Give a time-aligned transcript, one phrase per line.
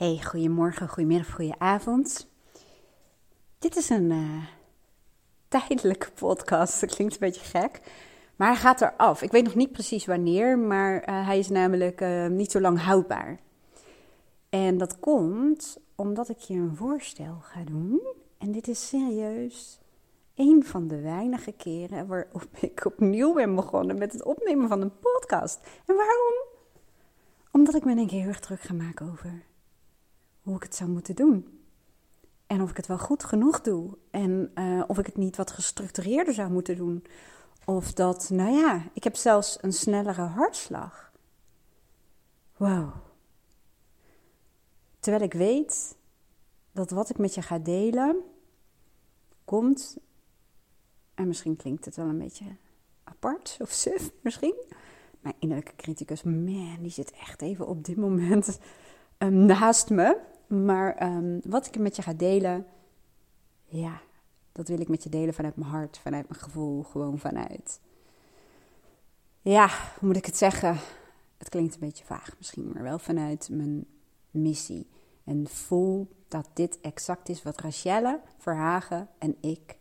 [0.00, 2.28] Hey, goedemorgen, goedemiddag, goedenavond.
[3.58, 4.44] Dit is een uh,
[5.48, 6.80] tijdelijke podcast.
[6.80, 7.80] Dat klinkt een beetje gek.
[8.36, 9.22] Maar hij gaat eraf.
[9.22, 12.80] Ik weet nog niet precies wanneer, maar uh, hij is namelijk uh, niet zo lang
[12.80, 13.40] houdbaar.
[14.48, 18.00] En dat komt omdat ik je een voorstel ga doen.
[18.38, 19.80] En dit is serieus
[20.34, 24.98] een van de weinige keren waarop ik opnieuw ben begonnen met het opnemen van een
[25.00, 25.60] podcast.
[25.86, 26.34] En waarom?
[27.50, 29.48] Omdat ik me een keer heel erg druk ga maken over
[30.42, 31.60] hoe ik het zou moeten doen.
[32.46, 33.98] En of ik het wel goed genoeg doe.
[34.10, 37.04] En uh, of ik het niet wat gestructureerder zou moeten doen.
[37.64, 41.12] Of dat, nou ja, ik heb zelfs een snellere hartslag.
[42.56, 42.94] Wow.
[44.98, 45.96] Terwijl ik weet
[46.72, 48.16] dat wat ik met je ga delen
[49.44, 49.98] komt.
[51.14, 52.56] En misschien klinkt het wel een beetje
[53.04, 54.54] apart of suf, misschien.
[55.20, 58.58] Mijn innerlijke criticus, man, die zit echt even op dit moment
[59.22, 60.16] um, naast me.
[60.46, 62.66] Maar um, wat ik met je ga delen,
[63.64, 64.00] ja,
[64.52, 67.80] dat wil ik met je delen vanuit mijn hart, vanuit mijn gevoel, gewoon vanuit.
[69.42, 69.66] Ja,
[69.98, 70.76] hoe moet ik het zeggen?
[71.38, 73.86] Het klinkt een beetje vaag misschien, maar wel vanuit mijn
[74.30, 74.88] missie.
[75.24, 79.78] En voel dat dit exact is wat Rachelle Verhagen en ik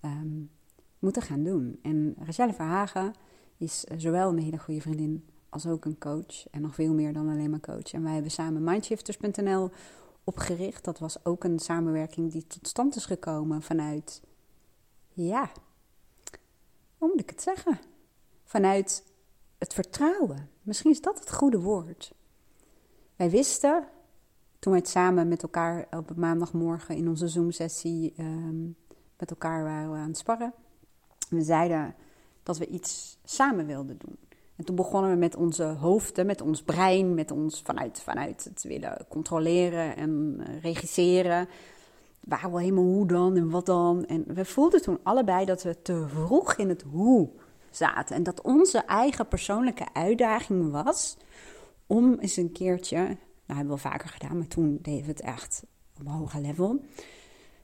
[0.00, 0.50] um,
[0.98, 1.78] moeten gaan doen.
[1.82, 3.12] En Rachelle Verhagen
[3.56, 6.48] is zowel een hele goede vriendin als ook een coach.
[6.50, 7.92] En nog veel meer dan alleen maar coach.
[7.92, 9.70] En wij hebben samen Mindshifters.nl
[10.24, 10.84] opgericht.
[10.84, 14.22] Dat was ook een samenwerking die tot stand is gekomen vanuit,
[15.12, 15.50] ja,
[16.98, 17.80] hoe moet ik het zeggen?
[18.44, 19.04] Vanuit
[19.58, 20.50] het vertrouwen.
[20.62, 22.12] Misschien is dat het goede woord.
[23.16, 23.86] Wij wisten,
[24.58, 28.76] toen wij het samen met elkaar op maandagmorgen in onze Zoom-sessie um,
[29.18, 30.52] met elkaar waren aan het sparren.
[31.28, 31.94] We zeiden
[32.42, 34.18] dat we iets samen wilden doen.
[34.56, 38.62] En toen begonnen we met onze hoofden, met ons brein, met ons vanuit, vanuit het
[38.62, 41.48] willen controleren en uh, regisseren.
[42.20, 44.06] Waar helemaal hoe dan en wat dan.
[44.06, 47.30] En we voelden toen allebei dat we te vroeg in het hoe
[47.70, 48.16] zaten.
[48.16, 51.16] En dat onze eigen persoonlijke uitdaging was
[51.86, 53.08] om eens een keertje, nou
[53.46, 55.64] hebben we wel vaker gedaan, maar toen deden we het echt
[55.98, 56.84] op een hoger level.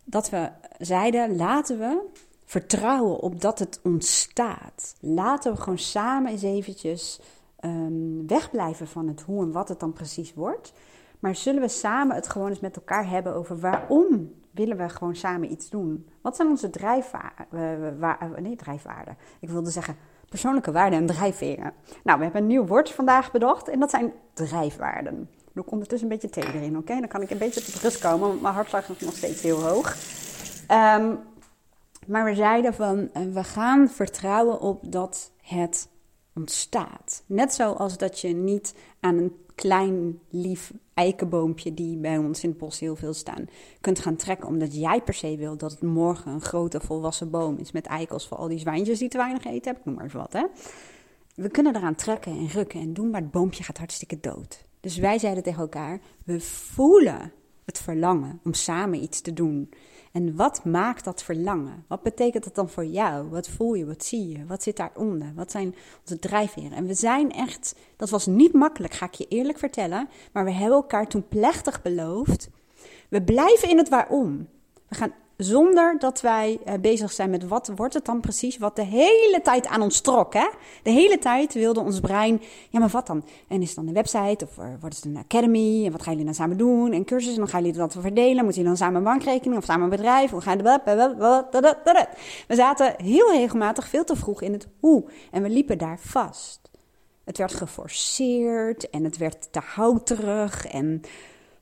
[0.04, 2.04] Dat we zeiden, laten we
[2.48, 4.94] vertrouwen op dat het ontstaat.
[5.00, 7.20] Laten we gewoon samen eens eventjes
[7.64, 10.72] um, wegblijven van het hoe en wat het dan precies wordt.
[11.18, 15.16] Maar zullen we samen het gewoon eens met elkaar hebben over waarom willen we gewoon
[15.16, 16.08] samen iets doen?
[16.20, 17.46] Wat zijn onze drijfwaarden?
[17.50, 19.16] Uh, nee, drijfwaarden.
[19.40, 19.96] Ik wilde zeggen
[20.28, 21.72] persoonlijke waarden en drijfveren.
[22.04, 25.30] Nou, we hebben een nieuw woord vandaag bedacht en dat zijn drijfwaarden.
[25.54, 26.94] Er komt ondertussen een beetje thee erin, oké?
[26.98, 29.60] Dan kan ik een beetje tot rust komen, want mijn hartslag is nog steeds heel
[29.60, 29.96] hoog.
[30.70, 31.18] Um,
[32.08, 35.88] maar we zeiden van uh, we gaan vertrouwen op dat het
[36.34, 37.22] ontstaat.
[37.26, 42.58] Net zoals dat je niet aan een klein lief eikenboompje die bij ons in het
[42.58, 43.44] bos heel veel staan
[43.80, 47.56] kunt gaan trekken omdat jij per se wil dat het morgen een grote volwassen boom
[47.56, 49.82] is met eikels voor al die zwijntjes die te weinig eten hebben.
[49.84, 50.44] Noem maar eens wat hè.
[51.34, 54.64] We kunnen eraan trekken en rukken en doen, maar het boompje gaat hartstikke dood.
[54.80, 57.32] Dus wij zeiden tegen elkaar: we voelen
[57.64, 59.70] het verlangen om samen iets te doen.
[60.12, 61.84] En wat maakt dat verlangen?
[61.88, 63.28] Wat betekent dat dan voor jou?
[63.28, 63.86] Wat voel je?
[63.86, 64.46] Wat zie je?
[64.46, 65.32] Wat zit daaronder?
[65.34, 66.72] Wat zijn onze drijfveren?
[66.72, 70.08] En we zijn echt, dat was niet makkelijk, ga ik je eerlijk vertellen.
[70.32, 72.48] Maar we hebben elkaar toen plechtig beloofd.
[73.08, 74.48] We blijven in het waarom.
[74.88, 78.76] We gaan zonder dat wij uh, bezig zijn met wat wordt het dan precies, wat
[78.76, 80.34] de hele tijd aan ons trok.
[80.34, 80.48] Hè?
[80.82, 83.24] De hele tijd wilde ons brein, ja maar wat dan?
[83.48, 85.84] En is het dan een website of wordt het een academy?
[85.84, 86.92] En wat gaan jullie dan samen doen?
[86.92, 88.44] En cursussen, en dan gaan jullie dat verdelen.
[88.44, 90.30] Moeten jullie dan samen een bankrekening of samen een bedrijf?
[90.30, 92.06] Hoe gaan de...
[92.46, 95.04] We zaten heel regelmatig veel te vroeg in het hoe.
[95.30, 96.60] En we liepen daar vast.
[97.24, 101.02] Het werd geforceerd en het werd te houterig en...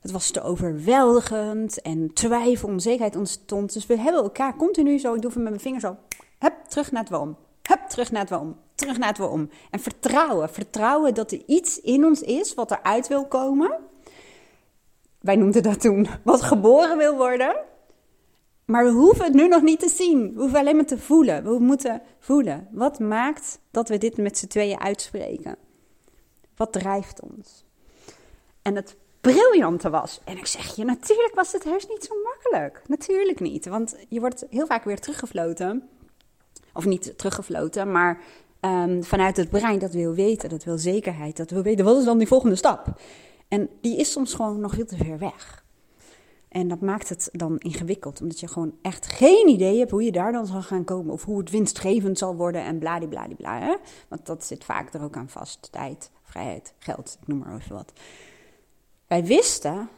[0.01, 3.73] Het was te overweldigend en twijfel, onzekerheid ontstond.
[3.73, 5.95] Dus we hebben elkaar continu zo, ik doe van met mijn vinger zo,
[6.39, 7.37] hup, terug naar het waarom.
[7.61, 8.55] Hup, terug naar het waarom.
[8.75, 9.49] Terug naar het waarom.
[9.71, 10.49] En vertrouwen.
[10.49, 13.71] Vertrouwen dat er iets in ons is wat eruit wil komen.
[15.19, 17.55] Wij noemden dat toen wat geboren wil worden.
[18.65, 20.33] Maar we hoeven het nu nog niet te zien.
[20.33, 21.43] We hoeven alleen maar te voelen.
[21.43, 22.67] We moeten voelen.
[22.71, 25.57] Wat maakt dat we dit met z'n tweeën uitspreken?
[26.55, 27.65] Wat drijft ons?
[28.61, 28.95] En het
[29.31, 30.21] briljante was.
[30.23, 32.81] En ik zeg je, natuurlijk was het heus niet zo makkelijk.
[32.87, 35.89] Natuurlijk niet, want je wordt heel vaak weer teruggefloten.
[36.73, 38.21] Of niet teruggefloten, maar
[38.61, 42.05] um, vanuit het brein dat wil weten, dat wil zekerheid, dat wil weten, wat is
[42.05, 42.99] dan die volgende stap?
[43.47, 45.65] En die is soms gewoon nog veel te ver weg.
[46.49, 50.11] En dat maakt het dan ingewikkeld, omdat je gewoon echt geen idee hebt hoe je
[50.11, 51.13] daar dan zal gaan komen.
[51.13, 53.79] Of hoe het winstgevend zal worden en bladibladibla.
[54.07, 55.71] Want dat zit vaak er ook aan vast.
[55.71, 57.93] Tijd, vrijheid, geld, ik noem maar even wat.
[59.07, 59.89] Wij wisten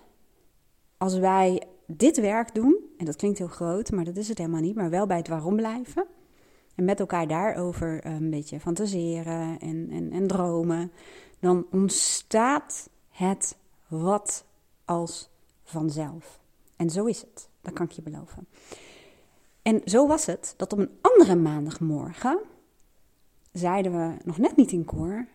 [0.97, 4.61] als wij dit werk doen, en dat klinkt heel groot, maar dat is het helemaal
[4.61, 6.05] niet, maar wel bij het waarom blijven.
[6.75, 10.91] En met elkaar daarover een beetje fantaseren en, en, en dromen.
[11.39, 13.57] Dan ontstaat het
[13.87, 14.45] wat
[14.85, 15.29] als
[15.63, 16.39] vanzelf.
[16.75, 18.47] En zo is het, dat kan ik je beloven.
[19.61, 22.39] En zo was het dat op een andere maandagmorgen
[23.51, 25.27] zeiden we nog net niet in koor.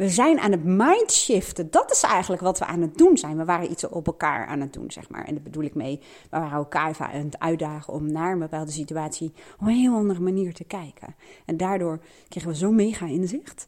[0.00, 1.70] We zijn aan het mindshiften.
[1.70, 3.36] Dat is eigenlijk wat we aan het doen zijn.
[3.36, 5.24] We waren iets op elkaar aan het doen, zeg maar.
[5.24, 8.70] En daar bedoel ik mee, we waren elkaar aan het uitdagen om naar een bepaalde
[8.70, 11.14] situatie op een heel andere manier te kijken.
[11.44, 13.66] En daardoor kregen we zo'n mega inzicht.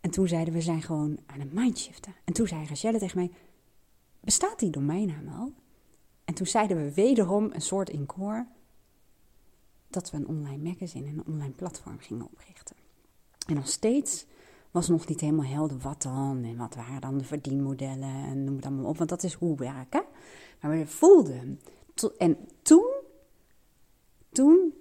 [0.00, 2.14] En toen zeiden we, zijn gewoon aan het mindshiften.
[2.24, 3.30] En toen zei Rachelle tegen mij,
[4.20, 5.52] bestaat die domeinnaam al?
[6.24, 8.46] En toen zeiden we wederom een soort in koor
[9.88, 12.76] dat we een online magazine en een online platform gingen oprichten.
[13.46, 14.26] En nog steeds
[14.70, 18.56] was nog niet helemaal helder wat dan en wat waren dan de verdienmodellen en noem
[18.56, 20.02] het allemaal op, want dat is hoe werken.
[20.60, 21.60] Maar we voelden.
[22.18, 22.86] En toen,
[24.32, 24.74] toen,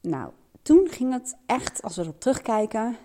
[0.00, 0.30] nou,
[0.62, 2.96] toen ging het echt, als we erop terugkijken,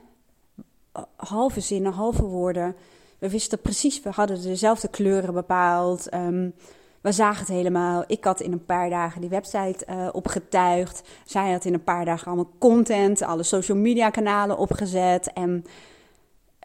[1.16, 2.76] halve zinnen, halve woorden.
[3.20, 6.14] We wisten precies, we hadden dezelfde kleuren bepaald.
[6.14, 6.54] Um,
[7.08, 8.04] we zagen het helemaal.
[8.08, 11.10] Ik had in een paar dagen die website uh, opgetuigd.
[11.26, 15.34] Zij had in een paar dagen allemaal content, alle social media kanalen opgezet.
[15.34, 15.66] En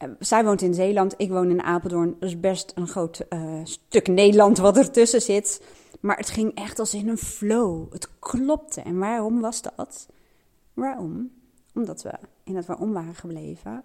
[0.02, 2.16] uh, zij woont in Zeeland, ik woon in Apeldoorn.
[2.18, 5.62] Dus best een groot uh, stuk Nederland wat ertussen zit.
[6.00, 7.92] Maar het ging echt als in een flow.
[7.92, 8.80] Het klopte.
[8.80, 10.08] En waarom was dat?
[10.74, 11.30] Waarom?
[11.74, 12.12] Omdat we
[12.44, 13.84] in het waarom waren gebleven,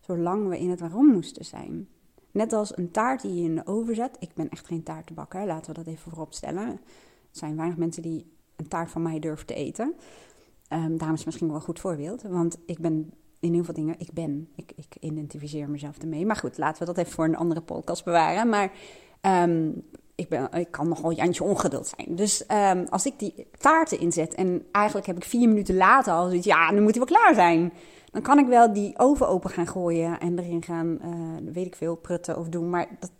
[0.00, 1.88] zolang we in het waarom moesten zijn.
[2.38, 4.16] Net als een taart die je in de oven zet.
[4.18, 6.66] Ik ben echt geen taartenbakker, laten we dat even voorop stellen.
[6.68, 6.78] Er
[7.30, 8.26] zijn weinig mensen die
[8.56, 9.94] een taart van mij durven te eten.
[10.72, 12.22] Um, daarom is misschien wel een goed voorbeeld.
[12.22, 16.26] Want ik ben in heel veel dingen, ik ben, ik, ik identificeer mezelf ermee.
[16.26, 18.48] Maar goed, laten we dat even voor een andere podcast bewaren.
[18.48, 18.72] Maar
[19.22, 19.82] um,
[20.18, 22.16] ik, ben, ik kan nogal Jantje ongeduld zijn.
[22.16, 26.26] Dus um, als ik die taarten inzet en eigenlijk heb ik vier minuten later al
[26.26, 27.72] zoiets, ja, nu moet hij wel klaar zijn.
[28.10, 31.76] Dan kan ik wel die oven open gaan gooien en erin gaan, uh, weet ik
[31.76, 32.70] veel, prutten of doen.
[32.70, 33.10] Maar dat,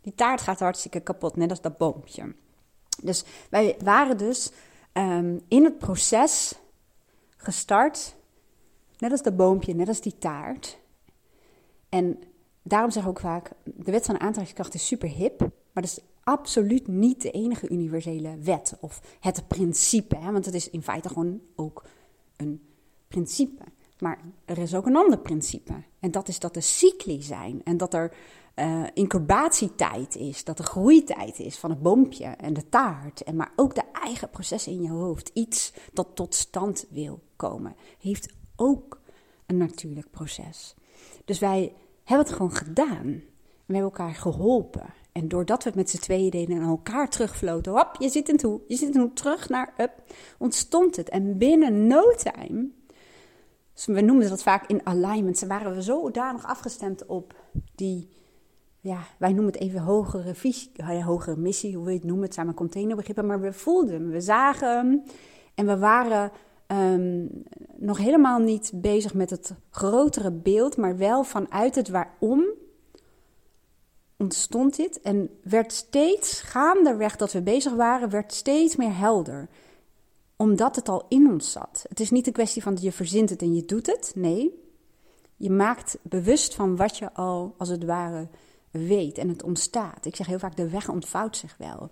[0.00, 2.34] die taart gaat hartstikke kapot, net als dat boompje.
[3.02, 4.52] Dus wij waren dus
[4.92, 6.54] um, in het proces
[7.36, 8.16] gestart,
[8.98, 10.78] net als dat boompje, net als die taart.
[11.88, 12.18] En
[12.62, 16.00] daarom zeg ik ook vaak, de wet van aantrekkingskracht is super hip, maar dat is
[16.28, 20.16] absoluut niet de enige universele wet of het principe.
[20.16, 20.32] Hè?
[20.32, 21.84] Want het is in feite gewoon ook
[22.36, 22.62] een
[23.08, 23.64] principe.
[23.98, 25.72] Maar er is ook een ander principe.
[26.00, 27.60] En dat is dat er cycli zijn.
[27.64, 28.16] En dat er
[28.56, 30.44] uh, incubatietijd is.
[30.44, 33.22] Dat er groeitijd is van het boompje en de taart.
[33.22, 35.30] En maar ook de eigen processen in je hoofd.
[35.34, 37.76] Iets dat tot stand wil komen.
[37.98, 39.00] Heeft ook
[39.46, 40.74] een natuurlijk proces.
[41.24, 41.72] Dus wij
[42.04, 43.22] hebben het gewoon gedaan.
[43.66, 44.94] We hebben elkaar geholpen.
[45.12, 48.36] En doordat we het met z'n tweeën deden en elkaar terugvloten, hop, je zit in
[48.36, 49.92] toe, je zit in terug naar up,
[50.38, 51.08] ontstond het.
[51.08, 52.68] En binnen no time
[53.86, 55.40] we noemden dat vaak in alignment.
[55.40, 57.34] Waren we zodanig afgestemd op
[57.74, 58.08] die,
[58.80, 60.70] ja, wij noemen het even hogere visie,
[61.04, 62.24] hogere missie, hoe wil je het noemen.
[62.24, 65.02] Het zijn containerbegrippen, maar we voelden hem, we zagen hem.
[65.54, 66.30] En we waren
[66.66, 67.42] um,
[67.76, 72.44] nog helemaal niet bezig met het grotere beeld, maar wel vanuit het waarom
[74.18, 75.00] ontstond dit.
[75.00, 79.48] En werd steeds, gaandeweg dat we bezig waren, werd steeds meer helder
[80.38, 81.84] omdat het al in ons zat.
[81.88, 84.12] Het is niet een kwestie van je verzint het en je doet het.
[84.14, 84.52] Nee,
[85.36, 88.28] je maakt bewust van wat je al als het ware
[88.70, 90.06] weet en het ontstaat.
[90.06, 91.90] Ik zeg heel vaak, de weg ontvouwt zich wel.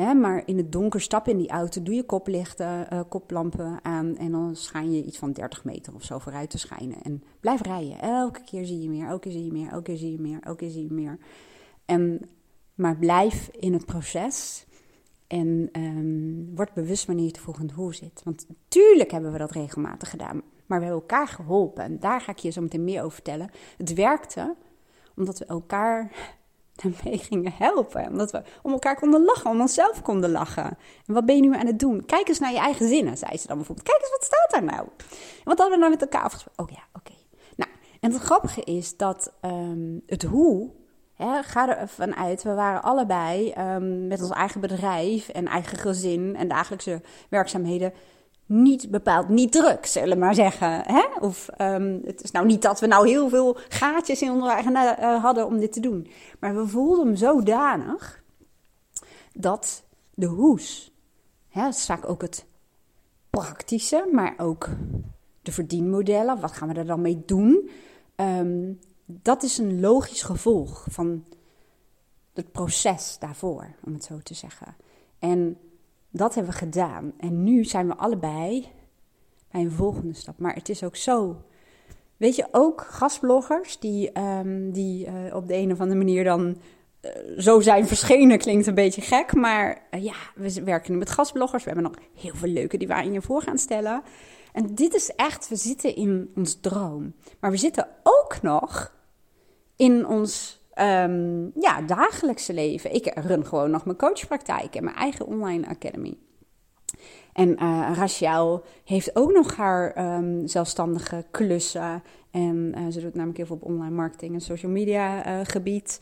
[0.00, 4.30] Maar in het donker stap in die auto, doe je koplichten, uh, koplampen aan en
[4.30, 7.02] dan schijn je iets van 30 meter of zo vooruit te schijnen.
[7.02, 8.00] En blijf rijden.
[8.00, 10.38] Elke keer zie je meer, elke keer zie je meer, elke keer zie je meer,
[10.40, 11.18] elke keer zie je meer.
[11.84, 12.28] En,
[12.74, 14.66] maar blijf in het proces
[15.26, 18.20] en um, word bewust wanneer je te volgende hoe zit.
[18.24, 20.42] Want natuurlijk hebben we dat regelmatig gedaan.
[20.66, 21.84] Maar we hebben elkaar geholpen.
[21.84, 23.50] En daar ga ik je zo meteen meer over vertellen.
[23.76, 24.56] Het werkte
[25.16, 26.12] omdat we elkaar
[26.82, 28.08] daarmee gingen helpen.
[28.08, 30.78] Omdat we om elkaar konden lachen, om onszelf konden lachen.
[31.06, 32.04] En wat ben je nu aan het doen?
[32.06, 33.88] Kijk eens naar je eigen zinnen, zei ze dan bijvoorbeeld.
[33.88, 34.88] Kijk eens, wat staat daar nou?
[35.08, 36.64] En wat hadden we nou met elkaar afgesproken?
[36.64, 37.12] Oh ja, oké.
[37.56, 37.70] Nou,
[38.00, 40.78] en het grappige is dat um, het hoe
[41.20, 46.36] Hè, ga ervan uit, we waren allebei um, met ons eigen bedrijf en eigen gezin
[46.36, 47.92] en dagelijkse werkzaamheden
[48.50, 50.82] niet bepaald niet druk, zullen we maar zeggen.
[50.86, 51.04] Hè?
[51.20, 54.72] Of um, het is nou niet dat we nou heel veel gaatjes in onze eigen
[54.72, 56.10] uh, hadden om dit te doen.
[56.40, 58.22] Maar we voelden hem zodanig
[59.32, 60.92] dat de hoes,
[61.48, 62.46] hè, dat is vaak ook het
[63.30, 64.68] praktische, maar ook
[65.42, 67.70] de verdienmodellen, wat gaan we er dan mee doen?
[68.16, 71.24] Um, dat is een logisch gevolg van
[72.34, 74.76] het proces daarvoor, om het zo te zeggen.
[75.18, 75.58] En
[76.10, 77.12] dat hebben we gedaan.
[77.18, 78.68] En nu zijn we allebei
[79.50, 80.38] bij een volgende stap.
[80.38, 81.42] Maar het is ook zo.
[82.16, 86.56] Weet je, ook gastbloggers die, ehm, die uh, op de een of andere manier dan
[87.02, 89.34] uh, zo zijn verschenen, klinkt een beetje gek.
[89.34, 91.64] Maar uh, ja, we werken nu met gastbloggers.
[91.64, 94.02] We hebben nog heel veel leuke die we aan je voor gaan stellen.
[94.52, 97.14] En dit is echt, we zitten in ons droom.
[97.40, 98.94] Maar we zitten ook nog
[99.76, 102.94] in ons um, ja, dagelijkse leven.
[102.94, 106.16] Ik run gewoon nog mijn coachpraktijk en mijn eigen online academy.
[107.32, 112.02] En uh, Rachel heeft ook nog haar um, zelfstandige klussen.
[112.30, 116.00] En uh, ze doet namelijk heel veel op online marketing en social media uh, gebied.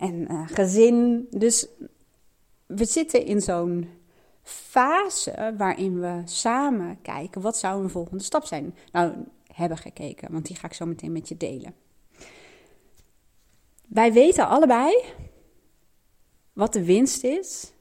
[0.00, 1.26] en gezin.
[1.30, 1.68] Dus
[2.66, 3.88] we zitten in zo'n
[4.42, 8.74] fase waarin we samen kijken wat zou een volgende stap zijn.
[8.92, 9.12] Nou,
[9.52, 11.74] hebben gekeken, want die ga ik zo meteen met je delen.
[13.86, 15.04] Wij weten allebei
[16.52, 17.72] wat de winst is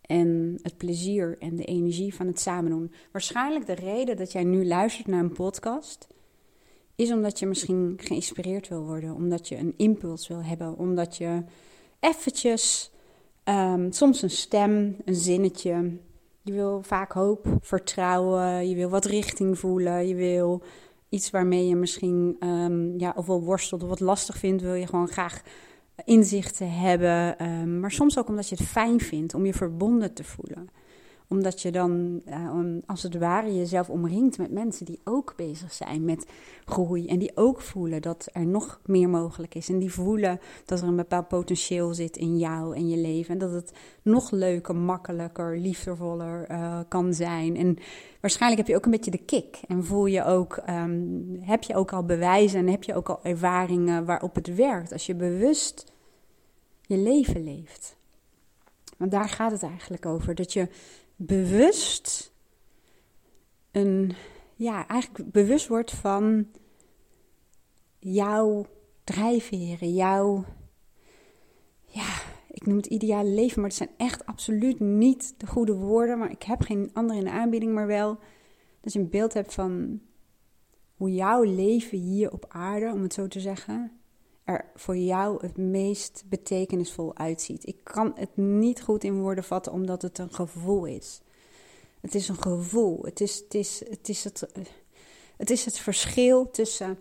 [0.00, 2.92] en het plezier en de energie van het samen doen.
[3.12, 6.06] Waarschijnlijk de reden dat jij nu luistert naar een podcast
[6.94, 11.42] is omdat je misschien geïnspireerd wil worden, omdat je een impuls wil hebben, omdat je
[12.00, 12.90] eventjes,
[13.44, 15.98] um, soms een stem, een zinnetje,
[16.42, 20.62] je wil vaak hoop, vertrouwen, je wil wat richting voelen, je wil
[21.08, 24.86] iets waarmee je misschien um, ja, of wel worstelt of wat lastig vindt, wil je
[24.86, 25.42] gewoon graag
[26.04, 27.46] inzichten hebben.
[27.46, 30.68] Um, maar soms ook omdat je het fijn vindt om je verbonden te voelen
[31.28, 36.04] omdat je dan uh, als het ware jezelf omringt met mensen die ook bezig zijn
[36.04, 36.26] met
[36.64, 37.06] groei.
[37.06, 39.68] En die ook voelen dat er nog meer mogelijk is.
[39.68, 43.32] En die voelen dat er een bepaald potentieel zit in jou en je leven.
[43.32, 47.56] En dat het nog leuker, makkelijker, liefdevoller uh, kan zijn.
[47.56, 47.76] En
[48.20, 49.60] waarschijnlijk heb je ook een beetje de kick.
[49.66, 53.20] En voel je ook, um, heb je ook al bewijzen en heb je ook al
[53.22, 54.92] ervaringen waarop het werkt.
[54.92, 55.92] Als je bewust
[56.82, 57.96] je leven leeft.
[58.96, 60.34] Want daar gaat het eigenlijk over.
[60.34, 60.68] Dat je
[61.18, 62.32] bewust
[63.70, 64.12] een,
[64.54, 66.46] ja, eigenlijk bewust wordt van
[67.98, 68.66] jouw
[69.04, 70.44] drijfveren, jouw,
[71.84, 72.20] ja,
[72.50, 76.30] ik noem het ideale leven, maar het zijn echt absoluut niet de goede woorden, maar
[76.30, 78.18] ik heb geen andere in de aanbieding, maar wel
[78.80, 80.00] dat je een beeld hebt van
[80.96, 83.92] hoe jouw leven hier op aarde, om het zo te zeggen,
[84.48, 87.66] er voor jou het meest betekenisvol uitziet.
[87.66, 91.20] Ik kan het niet goed in woorden vatten, omdat het een gevoel is.
[92.00, 92.98] Het is een gevoel.
[93.02, 94.48] Het is het, is, het, is het,
[95.36, 96.98] het, is het verschil tussen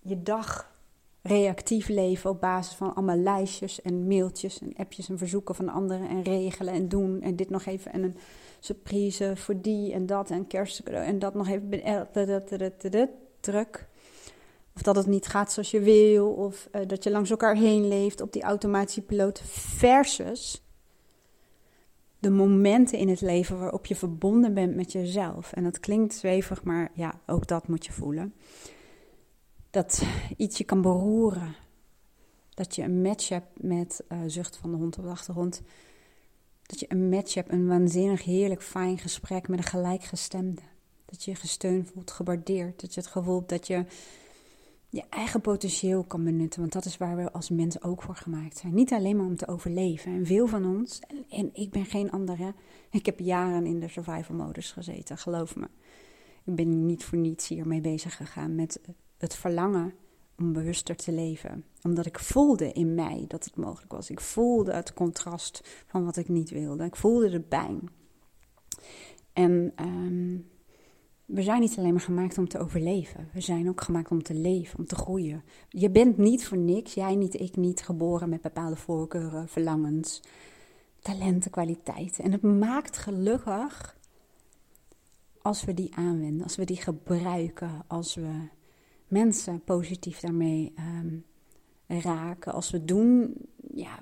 [0.00, 0.74] je dag
[1.22, 6.08] reactief leven op basis van allemaal lijstjes en mailtjes en appjes en verzoeken van anderen
[6.08, 8.16] en regelen en doen en dit nog even en een
[8.60, 11.70] surprise voor die en dat en kerstcadeau en dat nog even
[13.40, 13.88] druk.
[14.76, 16.28] Of dat het niet gaat zoals je wil.
[16.28, 19.42] Of uh, dat je langs elkaar heen leeft op die automatische piloot.
[19.44, 20.62] Versus
[22.18, 25.52] de momenten in het leven waarop je verbonden bent met jezelf.
[25.52, 28.34] En dat klinkt zweverig, maar ja, ook dat moet je voelen.
[29.70, 30.02] Dat
[30.36, 31.54] iets je kan beroeren.
[32.54, 35.62] Dat je een match hebt met uh, zucht van de hond op de achtergrond.
[36.62, 40.62] Dat je een match hebt, een waanzinnig heerlijk fijn gesprek met een gelijkgestemde.
[41.04, 42.80] Dat je je gesteund voelt, gewaardeerd.
[42.80, 43.84] Dat je het gevoel hebt dat je
[44.88, 46.60] je eigen potentieel kan benutten.
[46.60, 48.74] Want dat is waar we als mensen ook voor gemaakt zijn.
[48.74, 50.12] Niet alleen maar om te overleven.
[50.12, 51.00] En veel van ons,
[51.30, 52.54] en, ik ben geen andere,
[52.90, 55.68] ik heb jaren in de survival modus gezeten, geloof me.
[56.44, 58.80] Ik ben niet voor niets hiermee bezig gegaan met
[59.18, 59.94] het verlangen
[60.38, 61.64] om bewuster te leven.
[61.82, 64.10] Omdat ik voelde in mij dat het mogelijk was.
[64.10, 66.84] Ik voelde het contrast van wat ik niet wilde.
[66.84, 67.88] Ik voelde de pijn.
[69.32, 70.48] En um,
[71.26, 73.28] we zijn niet alleen maar gemaakt om te overleven.
[73.32, 75.42] We zijn ook gemaakt om te leven, om te groeien.
[75.68, 80.22] Je bent niet voor niks, jij niet, ik niet, geboren met bepaalde voorkeuren, verlangens,
[81.00, 82.24] talenten, kwaliteiten.
[82.24, 83.96] En het maakt gelukkig
[85.42, 88.48] als we die aanwenden, als we die gebruiken, als we
[89.08, 91.24] mensen positief daarmee um,
[91.86, 92.52] raken.
[92.52, 93.34] Als we doen,
[93.74, 93.98] ja,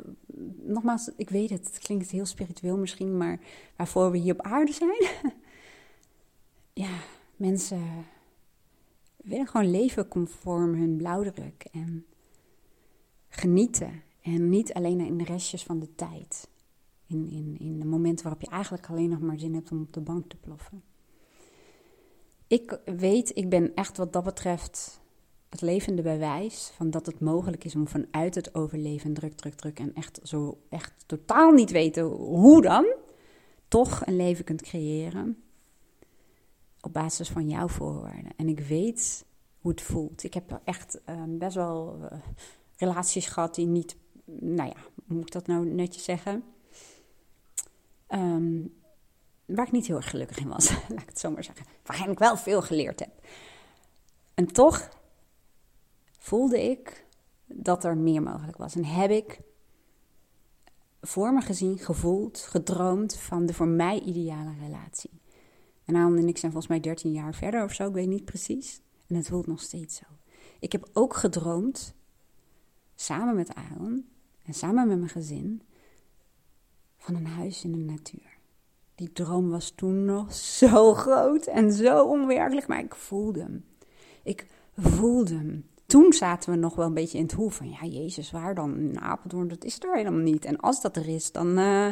[0.62, 3.40] nogmaals, ik weet het, het klinkt heel spiritueel misschien, maar
[3.76, 5.09] waarvoor we hier op aarde zijn.
[6.85, 6.99] ja,
[7.44, 8.06] mensen
[9.16, 12.06] willen gewoon leven conform hun blauwdruk en
[13.28, 14.02] genieten.
[14.20, 16.48] En niet alleen in de restjes van de tijd.
[17.06, 19.92] In, in, in de momenten waarop je eigenlijk alleen nog maar zin hebt om op
[19.92, 20.82] de bank te ploffen.
[22.46, 25.00] Ik weet, ik ben echt wat dat betreft
[25.48, 29.78] het levende bewijs van dat het mogelijk is om vanuit het overleven druk, druk, druk
[29.78, 32.86] en echt zo echt totaal niet weten hoe dan,
[33.68, 35.43] toch een leven kunt creëren
[36.85, 38.33] op basis van jouw voorwaarden.
[38.37, 39.25] En ik weet
[39.59, 40.23] hoe het voelt.
[40.23, 42.19] Ik heb echt uh, best wel uh,
[42.76, 44.76] relaties gehad die niet nou ja,
[45.07, 46.45] hoe moet ik dat nou netjes zeggen?
[48.07, 48.67] Ehm,
[49.45, 51.67] waar ik niet heel erg gelukkig in was, laat ik het zo maar zeggen.
[51.85, 53.26] Waarin ik wel veel geleerd heb.
[54.35, 54.88] En toch
[56.19, 57.07] voelde ik
[57.47, 58.75] dat er meer mogelijk was.
[58.75, 59.41] En heb ik
[61.00, 65.11] voor me gezien, gevoeld, gedroomd van de voor mij ideale relatie.
[65.85, 68.25] En Aaron en ik zijn volgens mij 13 jaar verder of zo, ik weet niet
[68.25, 68.81] precies.
[69.07, 70.05] En het voelt nog steeds zo.
[70.59, 71.95] Ik heb ook gedroomd,
[72.95, 74.09] samen met Aaron
[74.43, 75.62] en samen met mijn gezin,
[76.97, 78.38] van een huis in de natuur.
[78.95, 83.64] Die droom was toen nog zo groot en zo onwerkelijk, maar ik voelde hem.
[84.23, 85.69] Ik voelde hem.
[85.87, 88.79] Toen zaten we nog wel een beetje in het hoe van, ja, Jezus, waar dan?
[88.79, 90.45] In Apeldoorn, dat is er helemaal niet.
[90.45, 91.88] En als dat er is, dan uh,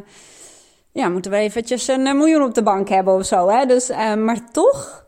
[0.92, 3.48] ja, moeten we eventjes een eh, miljoen op de bank hebben of zo.
[3.48, 3.66] Hè?
[3.66, 5.06] Dus, uh, maar toch,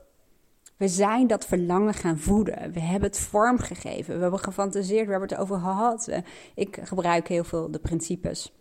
[0.76, 2.72] we zijn dat verlangen gaan voeden.
[2.72, 4.14] We hebben het vorm gegeven.
[4.14, 6.08] We hebben gefantaseerd, we hebben het over gehad.
[6.54, 8.52] ik gebruik heel veel de principes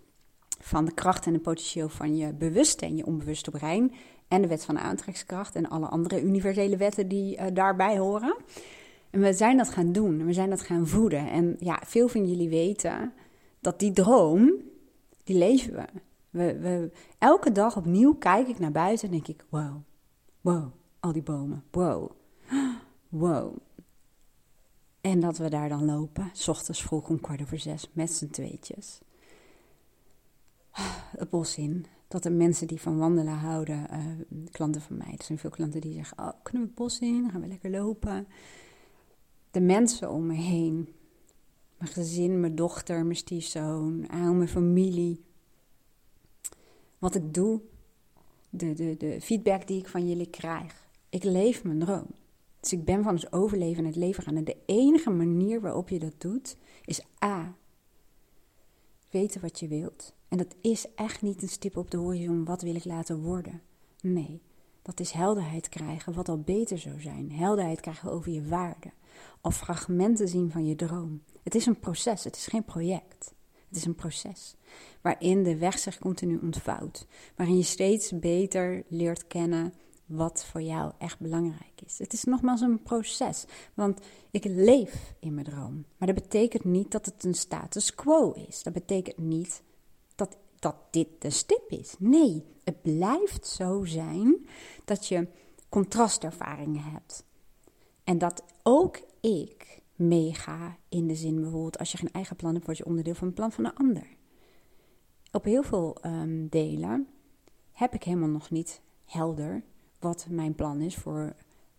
[0.60, 3.94] van de kracht en het potentieel van je bewuste en je onbewuste brein.
[4.27, 8.36] En de wet van de aantrekkingskracht en alle andere universele wetten die daarbij horen.
[9.10, 10.25] En we zijn dat gaan doen.
[10.25, 11.30] We zijn dat gaan voeden.
[11.30, 13.13] En ja, veel van jullie weten
[13.60, 14.53] dat die droom,
[15.24, 15.86] die leven we.
[17.17, 19.75] Elke dag opnieuw kijk ik naar buiten en denk ik, wow,
[20.41, 22.11] wow, al die bomen, wow,
[23.09, 23.57] wow.
[25.01, 28.29] En dat we daar dan lopen, s ochtends vroeg om kwart over zes, met z'n
[28.29, 29.01] tweetjes
[31.19, 31.85] het bos in.
[32.07, 35.81] Dat er mensen die van wandelen houden, uh, klanten van mij, er zijn veel klanten
[35.81, 37.29] die zeggen: Oh, kunnen we het bos in?
[37.31, 38.27] Gaan we lekker lopen.
[39.51, 40.93] De mensen om me heen,
[41.77, 45.23] mijn gezin, mijn dochter, mijn stiefzoon, mijn familie.
[47.03, 47.62] Wat ik doe,
[48.50, 50.88] de, de, de feedback die ik van jullie krijg.
[51.10, 52.07] Ik leef mijn droom.
[52.60, 54.36] Dus ik ben van het overleven en het leven gaan.
[54.36, 57.55] En de enige manier waarop je dat doet, is A.
[59.10, 60.13] Weten wat je wilt.
[60.27, 63.61] En dat is echt niet een stip op de horizon, wat wil ik laten worden?
[64.01, 64.42] Nee,
[64.81, 67.31] dat is helderheid krijgen, wat al beter zou zijn.
[67.31, 68.92] Helderheid krijgen over je waarde.
[69.42, 71.24] Of fragmenten zien van je droom.
[71.44, 73.33] Het is een proces, het is geen project.
[73.74, 74.55] Het is een proces
[75.01, 77.07] waarin de weg zich continu ontvouwt.
[77.36, 79.74] Waarin je steeds beter leert kennen
[80.05, 81.98] wat voor jou echt belangrijk is.
[81.98, 84.00] Het is nogmaals een proces, want
[84.31, 85.86] ik leef in mijn droom.
[85.98, 88.64] Maar dat betekent niet dat het een status quo is.
[88.64, 89.62] Dat betekent niet
[90.16, 91.96] dat, dat dit de stip is.
[92.00, 94.48] Nee, het blijft zo zijn
[94.86, 95.27] dat je
[95.70, 97.24] contrastervaringen hebt.
[98.03, 102.66] En dat ook ik meega in de zin bijvoorbeeld als je geen eigen plan hebt,
[102.66, 104.07] word je onderdeel van het plan van een ander.
[105.31, 107.07] Op heel veel um, delen
[107.72, 109.63] heb ik helemaal nog niet helder
[110.00, 111.35] wat mijn plan is voor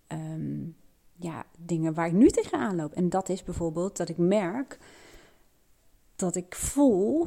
[0.09, 0.77] um,
[1.17, 2.93] ja, dingen waar ik nu tegenaan loop.
[2.93, 4.79] En dat is bijvoorbeeld dat ik merk
[6.17, 7.27] dat ik voel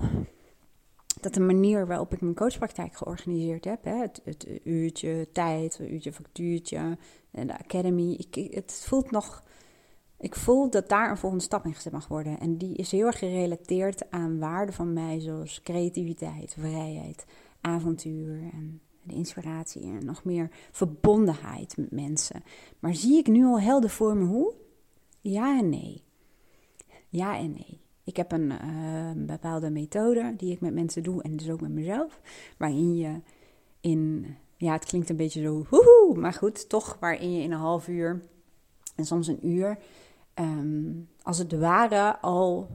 [1.22, 5.90] dat de manier waarop ik mijn coachpraktijk georganiseerd heb, hè, het, het, uurtje tijd, het
[5.90, 6.98] uurtje factuurtje
[7.32, 9.44] en de academy, ik, het voelt nog.
[10.20, 12.40] Ik voel dat daar een volgende stap in gezet mag worden.
[12.40, 17.26] En die is heel erg gerelateerd aan waarden van mij, zoals creativiteit, vrijheid,
[17.62, 22.44] avontuur en de inspiratie en nog meer verbondenheid met mensen.
[22.80, 24.54] Maar zie ik nu al helder voor me hoe?
[25.22, 26.04] Ja en nee.
[27.10, 27.82] Ja en nee.
[28.04, 31.72] Ik heb een uh, bepaalde methode die ik met mensen doe en dus ook met
[31.72, 32.20] mezelf.
[32.58, 33.22] Waarin je
[33.82, 34.26] in,
[34.56, 37.88] ja, het klinkt een beetje zo, woehoe, maar goed, toch, waarin je in een half
[37.88, 38.22] uur
[38.96, 39.78] en soms een uur,
[40.40, 42.70] um, als het ware al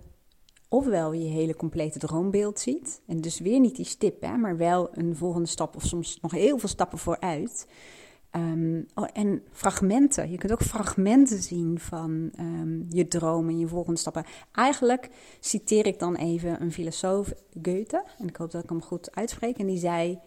[0.68, 3.02] ofwel je hele complete droombeeld ziet.
[3.06, 6.32] En dus weer niet die stip, hè, maar wel een volgende stap of soms nog
[6.32, 7.66] heel veel stappen vooruit.
[8.36, 10.30] Um, oh, en fragmenten.
[10.30, 14.24] Je kunt ook fragmenten zien van um, je dromen en je volgende stappen.
[14.52, 18.04] Eigenlijk citeer ik dan even een filosoof, Goethe.
[18.18, 19.58] En ik hoop dat ik hem goed uitspreek.
[19.58, 20.18] En die zei: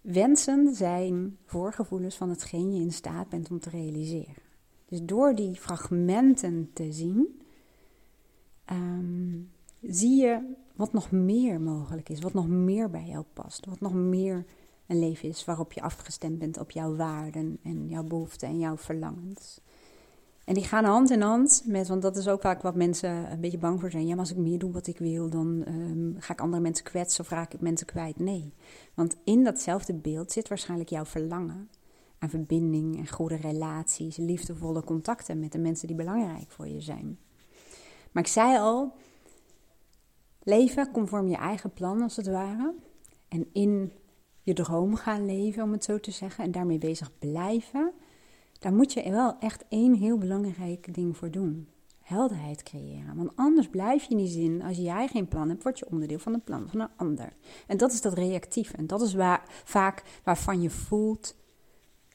[0.00, 4.41] Wensen zijn voorgevoelens van hetgeen je in staat bent om te realiseren.
[4.92, 7.40] Dus door die fragmenten te zien,
[8.72, 9.50] um,
[9.80, 13.94] zie je wat nog meer mogelijk is, wat nog meer bij jou past, wat nog
[13.94, 14.44] meer
[14.86, 18.76] een leven is waarop je afgestemd bent op jouw waarden en jouw behoeften en jouw
[18.76, 19.60] verlangens.
[20.44, 23.40] En die gaan hand in hand met, want dat is ook vaak wat mensen een
[23.40, 24.06] beetje bang voor zijn.
[24.06, 26.84] Ja, maar als ik meer doe wat ik wil, dan um, ga ik andere mensen
[26.84, 28.18] kwetsen of raak ik mensen kwijt.
[28.18, 28.54] Nee,
[28.94, 31.68] want in datzelfde beeld zit waarschijnlijk jouw verlangen
[32.22, 37.18] aan verbinding en goede relaties, liefdevolle contacten met de mensen die belangrijk voor je zijn.
[38.12, 38.92] Maar ik zei al,
[40.42, 42.74] leven conform je eigen plan als het ware.
[43.28, 43.92] En in
[44.42, 47.92] je droom gaan leven, om het zo te zeggen, en daarmee bezig blijven,
[48.58, 51.68] daar moet je wel echt één heel belangrijk ding voor doen.
[52.02, 53.16] helderheid creëren.
[53.16, 56.18] Want anders blijf je in die zin, als jij geen plan hebt, word je onderdeel
[56.18, 57.32] van een plan van een ander.
[57.66, 58.76] En dat is dat reactieve.
[58.76, 61.34] En dat is waar, vaak waarvan je voelt,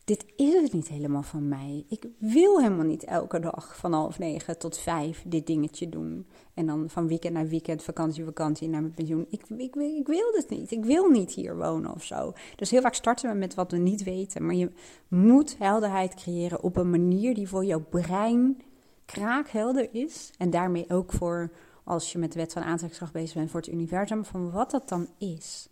[0.07, 1.85] dit is het niet helemaal van mij.
[1.89, 6.27] Ik wil helemaal niet elke dag van half negen tot vijf dit dingetje doen.
[6.53, 9.25] En dan van weekend naar weekend, vakantie, vakantie naar mijn pensioen.
[9.29, 10.71] Ik, ik, ik wil dit niet.
[10.71, 12.33] Ik wil niet hier wonen of zo.
[12.55, 14.45] Dus heel vaak starten we met wat we niet weten.
[14.45, 14.71] Maar je
[15.07, 18.61] moet helderheid creëren op een manier die voor jouw brein
[19.05, 20.31] kraakhelder is.
[20.37, 21.51] En daarmee ook voor,
[21.83, 24.89] als je met de wet van aantrekkingskracht bezig bent, voor het universum, van wat dat
[24.89, 25.69] dan is.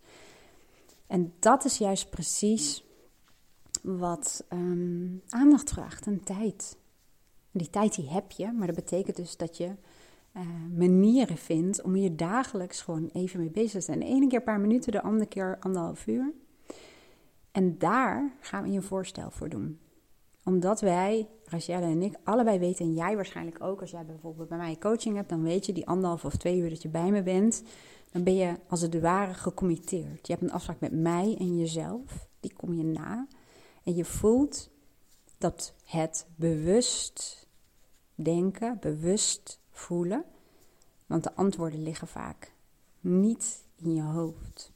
[1.06, 2.84] En dat is juist precies
[3.86, 6.76] wat ehm, aandacht vraagt en tijd.
[7.52, 9.74] die tijd die heb je, maar dat betekent dus dat je
[10.36, 10.42] uh,
[10.76, 13.98] manieren vindt om hier dagelijks gewoon even mee bezig te zijn.
[13.98, 16.32] De ene keer een paar minuten, de andere keer anderhalf uur.
[17.52, 19.78] En daar gaan we je voorstel voor doen.
[20.44, 24.58] Omdat wij, Rachelle en ik, allebei weten, en jij waarschijnlijk ook, als jij bijvoorbeeld bij
[24.58, 27.22] mij coaching hebt, dan weet je die anderhalf of twee uur dat je bij me
[27.22, 27.62] bent,
[28.12, 30.26] dan ben je als het ware gecommitteerd.
[30.26, 33.26] Je hebt een afspraak met mij en jezelf, die kom je na.
[33.86, 34.70] En je voelt
[35.38, 37.46] dat het bewust
[38.14, 40.24] denken, bewust voelen,
[41.06, 42.52] want de antwoorden liggen vaak
[43.00, 44.72] niet in je hoofd,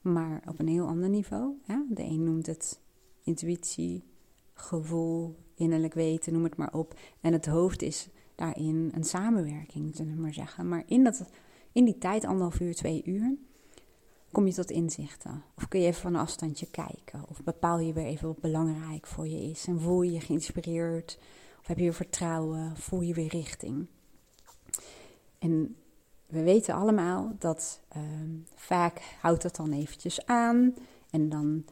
[0.00, 1.54] maar op een heel ander niveau.
[1.88, 2.80] De een noemt het
[3.22, 4.04] intuïtie,
[4.54, 6.98] gevoel, innerlijk weten, noem het maar op.
[7.20, 10.68] En het hoofd is daarin een samenwerking, zullen we maar zeggen.
[10.68, 11.24] Maar in, dat,
[11.72, 13.36] in die tijd, anderhalf uur, twee uur,
[14.32, 15.42] kom je tot inzichten?
[15.56, 17.24] Of kun je even van een afstandje kijken?
[17.28, 19.66] Of bepaal je weer even wat belangrijk voor je is?
[19.66, 21.18] En voel je je geïnspireerd?
[21.60, 22.76] Of heb je weer vertrouwen?
[22.76, 23.86] Voel je weer richting?
[25.38, 25.76] En
[26.26, 30.74] we weten allemaal dat ehm, vaak houdt het dan eventjes aan.
[31.10, 31.64] En dan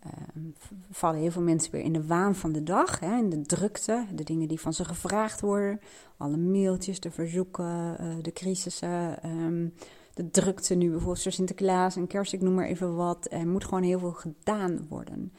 [0.00, 0.44] ehm,
[0.90, 3.00] vallen heel veel mensen weer in de waan van de dag.
[3.00, 5.80] Hè, in de drukte, de dingen die van ze gevraagd worden.
[6.16, 9.28] Alle mailtjes, de verzoeken, uh, de crisissen.
[9.30, 9.74] Um,
[10.16, 13.26] de drukte nu, bijvoorbeeld voor Sinterklaas en kerst, ik noem maar even wat.
[13.30, 15.32] Er moet gewoon heel veel gedaan worden.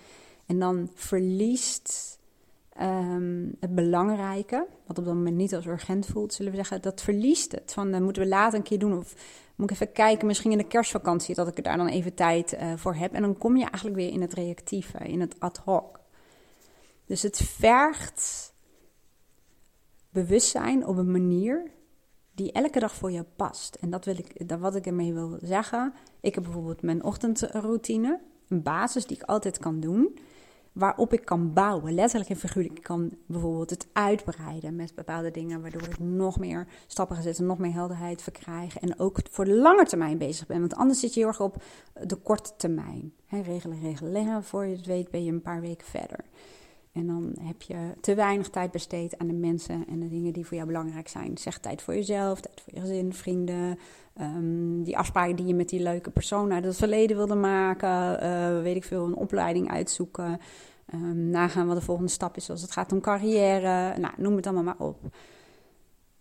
[0.46, 2.20] En dan verliest
[2.82, 7.02] um, het belangrijke, wat op dat moment niet als urgent voelt, zullen we zeggen, dat
[7.02, 7.74] verliest het.
[7.74, 9.16] Van, uh, moeten we later een keer doen of
[9.56, 12.54] moet ik even kijken, misschien in de kerstvakantie, dat ik er daar dan even tijd
[12.54, 13.14] uh, voor heb.
[13.14, 16.00] En dan kom je eigenlijk weer in het reactieve, in het ad hoc.
[17.06, 18.54] Dus het vergt
[20.10, 21.72] bewustzijn op een manier
[22.38, 23.76] die elke dag voor je past.
[23.76, 25.94] En dat wil ik, dat wat ik ermee wil zeggen.
[26.22, 30.18] Ik heb bijvoorbeeld mijn ochtendroutine, een basis die ik altijd kan doen,
[30.72, 32.78] waarop ik kan bouwen, letterlijk en figuurlijk.
[32.78, 37.46] Ik kan bijvoorbeeld het uitbreiden met bepaalde dingen, waardoor ik nog meer stappen ga zetten,
[37.46, 40.60] nog meer helderheid verkrijg en ook voor de lange termijn bezig ben.
[40.60, 41.64] Want anders zit je heel erg op
[42.08, 43.14] de korte termijn.
[43.26, 46.20] He, regelen, regelen, voor je het weet ben je een paar weken verder.
[46.98, 50.46] En dan heb je te weinig tijd besteed aan de mensen en de dingen die
[50.46, 51.38] voor jou belangrijk zijn.
[51.38, 53.78] Zeg tijd voor jezelf, tijd voor je gezin, vrienden.
[54.22, 58.24] Um, die afspraken die je met die leuke persoon uit het verleden wilde maken.
[58.24, 60.40] Uh, weet ik veel, een opleiding uitzoeken.
[60.94, 63.98] Um, nagaan wat de volgende stap is als het gaat om carrière.
[63.98, 64.98] Nou, noem het allemaal maar op.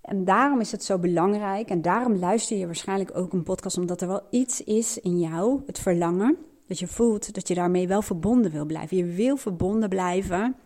[0.00, 1.68] En daarom is het zo belangrijk.
[1.68, 3.78] En daarom luister je waarschijnlijk ook een podcast.
[3.78, 6.36] Omdat er wel iets is in jou, het verlangen.
[6.66, 8.96] Dat je voelt dat je daarmee wel verbonden wil blijven.
[8.96, 10.56] Je wil verbonden blijven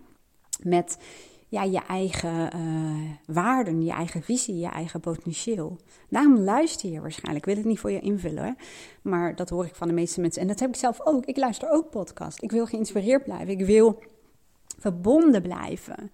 [0.62, 0.99] met
[1.51, 5.79] ja, je eigen uh, waarden, je eigen visie, je eigen potentieel.
[6.09, 7.46] Daarom luister je waarschijnlijk.
[7.46, 8.53] Ik wil het niet voor je invullen, hè?
[9.03, 10.42] maar dat hoor ik van de meeste mensen.
[10.42, 11.25] En dat heb ik zelf ook.
[11.25, 12.42] Ik luister ook podcast.
[12.42, 13.49] Ik wil geïnspireerd blijven.
[13.49, 14.03] Ik wil
[14.79, 16.11] verbonden blijven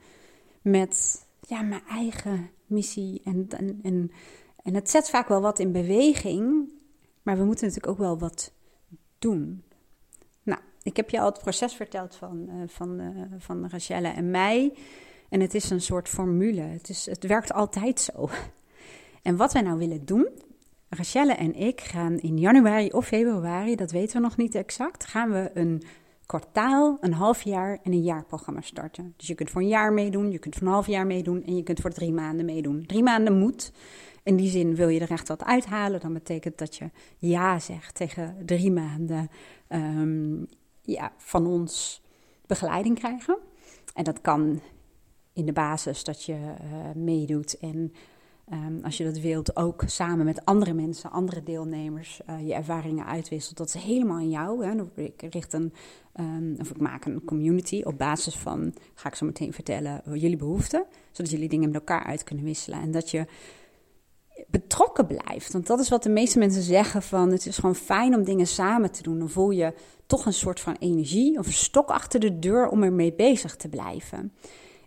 [0.63, 3.21] met ja, mijn eigen missie.
[3.25, 4.11] En, en, en,
[4.63, 6.73] en het zet vaak wel wat in beweging,
[7.23, 8.53] maar we moeten natuurlijk ook wel wat
[9.19, 9.63] doen.
[10.87, 14.73] Ik heb je al het proces verteld van, uh, van, uh, van Rachelle en mij.
[15.29, 16.61] En het is een soort formule.
[16.61, 18.29] Het, is, het werkt altijd zo.
[19.23, 20.29] En wat wij nou willen doen,
[20.89, 25.31] Rachelle en ik gaan in januari of februari, dat weten we nog niet exact, gaan
[25.31, 25.83] we een
[26.27, 29.15] kwartaal, een half jaar en een jaarprogramma starten.
[29.17, 31.57] Dus je kunt voor een jaar meedoen, je kunt voor een half jaar meedoen en
[31.57, 32.87] je kunt voor drie maanden meedoen.
[32.87, 33.73] Drie maanden moet.
[34.23, 37.95] In die zin wil je er echt wat uithalen, dan betekent dat je ja zegt
[37.95, 39.29] tegen drie maanden
[39.69, 40.47] um,
[40.87, 42.03] ja, van ons
[42.47, 43.39] begeleiding krijgen.
[43.95, 44.61] En dat kan
[45.33, 47.93] in de basis dat je uh, meedoet en
[48.53, 53.07] um, als je dat wilt ook samen met andere mensen, andere deelnemers, uh, je ervaringen
[53.07, 53.57] uitwisselt.
[53.57, 54.67] Dat is helemaal aan jou.
[54.67, 55.03] Hè.
[55.03, 55.73] Ik richt een,
[56.21, 60.37] um, of ik maak een community op basis van, ga ik zo meteen vertellen, jullie
[60.37, 60.85] behoeften.
[61.11, 62.81] Zodat jullie dingen met elkaar uit kunnen wisselen.
[62.81, 63.27] En dat je
[64.47, 65.53] betrokken blijft.
[65.53, 68.47] Want dat is wat de meeste mensen zeggen van het is gewoon fijn om dingen
[68.47, 69.19] samen te doen.
[69.19, 69.73] Dan voel je
[70.07, 73.69] toch een soort van energie of een stok achter de deur om ermee bezig te
[73.69, 74.33] blijven.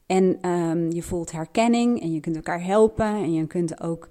[0.05, 4.07] En ehm, je voelt herkenning en je kunt elkaar helpen en je kunt ook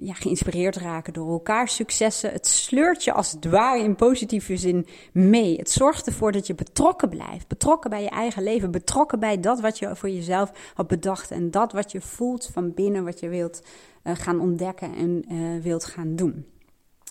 [0.00, 2.32] ja, geïnspireerd raken door elkaars successen.
[2.32, 5.56] Het sleurt je als het ware in positieve zin mee.
[5.56, 7.48] Het zorgt ervoor dat je betrokken blijft.
[7.48, 8.70] Betrokken bij je eigen leven.
[8.70, 11.30] Betrokken bij dat wat je voor jezelf had bedacht.
[11.30, 13.62] En dat wat je voelt van binnen, wat je wilt
[14.04, 16.46] uh, gaan ontdekken en uh, wilt gaan doen.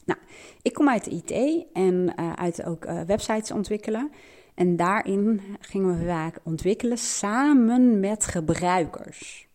[0.05, 0.19] Nou,
[0.61, 4.11] ik kom uit de IT en uh, uit ook websites ontwikkelen.
[4.55, 9.48] En daarin gingen we vaak ontwikkelen samen met gebruikers.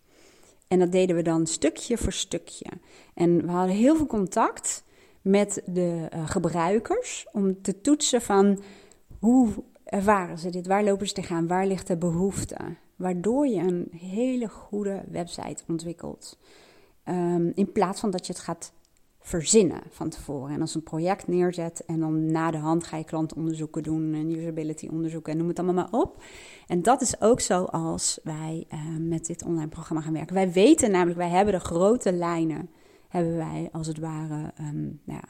[0.69, 2.67] En dat deden we dan stukje voor stukje.
[3.15, 4.85] En we hadden heel veel contact
[5.23, 8.63] met de uh, gebruikers om te toetsen van
[9.19, 9.49] hoe
[9.85, 12.57] ervaren ze dit, waar lopen ze tegenaan, waar ligt de behoefte.
[12.97, 16.39] Waardoor je een hele goede website ontwikkelt.
[17.09, 18.73] Um, in plaats van dat je het gaat
[19.27, 20.55] verzinnen van tevoren.
[20.55, 24.31] En als een project neerzet en dan na de hand ga je klantonderzoeken doen en
[24.31, 26.23] usability onderzoeken en noem het allemaal maar op.
[26.67, 30.35] En dat is ook zo als wij uh, met dit online programma gaan werken.
[30.35, 32.71] Wij weten namelijk, wij hebben de grote lijnen,
[33.09, 35.29] hebben wij als het ware um, nou ja,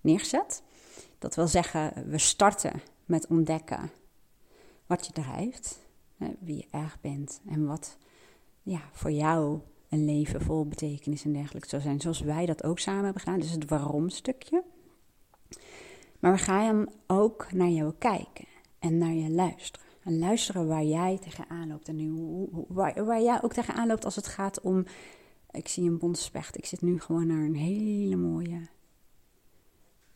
[0.00, 0.62] neergezet.
[1.18, 3.90] Dat wil zeggen, we starten met ontdekken
[4.86, 5.78] wat je drijft,
[6.38, 7.98] wie je erg bent en wat
[8.62, 12.00] ja, voor jou een leven vol betekenis en dergelijke zou zijn.
[12.00, 13.40] Zoals wij dat ook samen hebben gedaan.
[13.40, 14.62] Dus het waarom stukje.
[16.18, 18.46] Maar we gaan ook naar jou kijken
[18.78, 19.86] en naar je luisteren.
[20.02, 21.88] En luisteren waar jij tegenaan loopt.
[21.88, 22.12] En nu,
[22.68, 24.84] waar, waar jij ook tegenaan loopt als het gaat om.
[25.50, 26.56] Ik zie een bondspecht.
[26.56, 28.68] Ik zit nu gewoon naar een hele mooie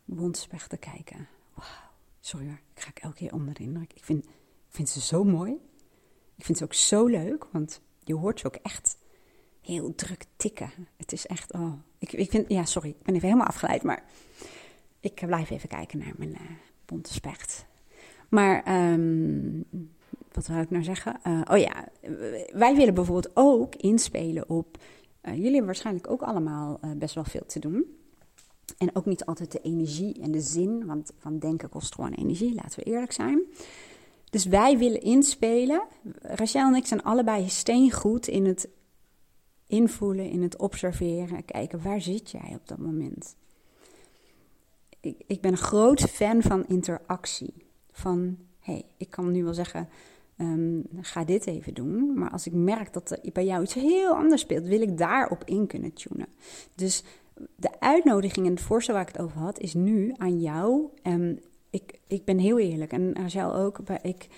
[0.04, 1.28] bondspecht te kijken.
[1.54, 1.88] Wauw.
[2.20, 3.92] Sorry hoor, ik ga elke keer onder de indruk.
[3.92, 4.30] Ik vind, ik
[4.68, 5.52] vind ze zo mooi.
[6.36, 8.98] Ik vind ze ook zo leuk, want je hoort ze ook echt
[9.70, 10.70] heel druk tikken.
[10.96, 14.04] Het is echt, oh, ik, ik vind, ja, sorry, ik ben even helemaal afgeleid, maar
[15.00, 16.40] ik blijf even kijken naar mijn uh,
[16.84, 17.66] bonte specht.
[18.28, 19.64] Maar, um,
[20.32, 21.20] wat wil ik nou zeggen?
[21.26, 21.88] Uh, oh ja,
[22.52, 24.76] wij willen bijvoorbeeld ook inspelen op,
[25.22, 27.84] uh, jullie hebben waarschijnlijk ook allemaal best wel veel te doen.
[28.78, 32.54] En ook niet altijd de energie en de zin, want van denken kost gewoon energie,
[32.54, 33.42] laten we eerlijk zijn.
[34.30, 35.82] Dus wij willen inspelen.
[36.20, 38.68] Rachel en ik zijn allebei steengoed in het
[39.70, 43.36] invoelen, in het observeren, kijken waar zit jij op dat moment.
[45.00, 47.54] Ik, ik ben een groot fan van interactie.
[47.92, 49.88] Van hé, hey, ik kan nu wel zeggen,
[50.38, 52.18] um, ga dit even doen.
[52.18, 55.42] Maar als ik merk dat er bij jou iets heel anders speelt, wil ik daarop
[55.44, 56.28] in kunnen tunen.
[56.74, 57.04] Dus
[57.56, 60.88] de uitnodiging en het voorstel waar ik het over had, is nu aan jou.
[61.02, 61.38] Um,
[61.70, 63.78] ik, ik ben heel eerlijk en Rachel ook.
[64.02, 64.28] Ik,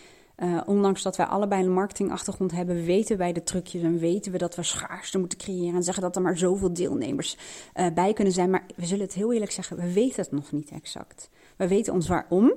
[0.43, 4.39] uh, ondanks dat wij allebei een marketingachtergrond hebben, weten wij de trucjes en weten we
[4.39, 7.37] dat we schaarste moeten creëren en zeggen dat er maar zoveel deelnemers
[7.75, 8.51] uh, bij kunnen zijn.
[8.51, 11.31] Maar we zullen het heel eerlijk zeggen, we weten het nog niet exact.
[11.57, 12.53] We weten ons waarom.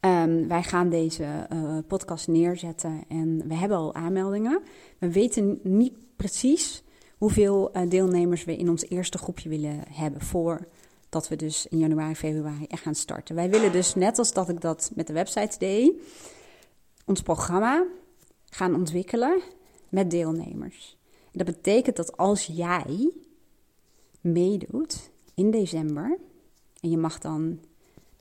[0.00, 4.62] Um, wij gaan deze uh, podcast neerzetten en we hebben al aanmeldingen.
[4.98, 6.82] We weten niet precies
[7.18, 10.68] hoeveel deelnemers we in ons eerste groepje willen hebben voor
[11.08, 13.34] dat we dus in januari, februari echt gaan starten.
[13.34, 15.92] Wij willen dus, net als dat ik dat met de website deed,
[17.04, 17.86] ons programma
[18.44, 19.40] gaan ontwikkelen
[19.88, 20.96] met deelnemers.
[21.32, 23.12] dat betekent dat als jij
[24.20, 26.18] meedoet in december,
[26.80, 27.60] en je mag dan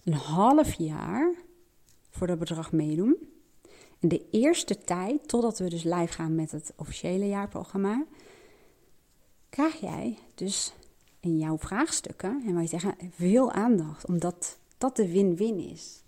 [0.03, 1.33] een half jaar
[2.09, 3.17] voor dat bedrag meedoen.
[3.99, 8.05] En de eerste tijd, totdat we dus live gaan met het officiële jaarprogramma,
[9.49, 10.73] krijg jij dus
[11.19, 16.03] in jouw vraagstukken, en wij zeggen veel aandacht, omdat dat de win-win is.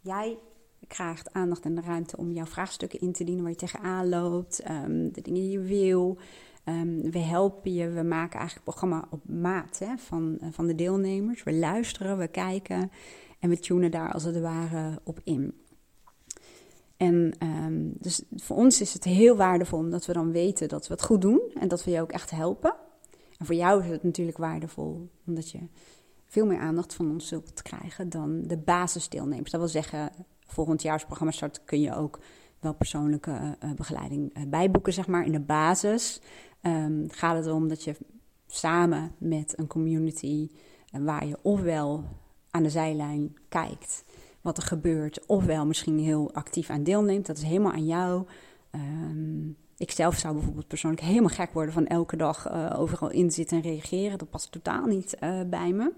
[0.00, 0.38] Jij
[0.88, 4.70] krijgt aandacht en de ruimte om jouw vraagstukken in te dienen waar je tegenaan loopt,
[4.70, 6.18] um, de dingen die je wil.
[6.64, 10.66] Um, we helpen je, we maken eigenlijk het programma op maat hè, van, uh, van
[10.66, 11.42] de deelnemers.
[11.42, 12.90] We luisteren, we kijken
[13.38, 15.54] en we tunen daar als het ware op in.
[16.96, 20.94] En um, dus voor ons is het heel waardevol omdat we dan weten dat we
[20.94, 22.74] het goed doen en dat we je ook echt helpen.
[23.38, 25.58] En voor jou is het natuurlijk waardevol omdat je
[26.26, 29.50] veel meer aandacht van ons zult krijgen dan de basisdeelnemers.
[29.50, 30.10] Dat wil zeggen,
[30.52, 32.18] volgend jaarsprogramma start, kun je ook
[32.60, 35.24] wel persoonlijke uh, begeleiding uh, bijboeken, zeg maar.
[35.24, 36.20] In de basis
[36.62, 37.96] um, gaat het erom dat je
[38.46, 40.50] samen met een community,
[40.90, 42.04] waar je ofwel
[42.50, 44.04] aan de zijlijn kijkt
[44.40, 47.26] wat er gebeurt, ofwel misschien heel actief aan deelneemt.
[47.26, 48.26] Dat is helemaal aan jou.
[48.70, 53.56] Um, ik zelf zou bijvoorbeeld persoonlijk helemaal gek worden van elke dag overal in zitten
[53.56, 54.18] en reageren.
[54.18, 55.92] Dat past totaal niet bij me.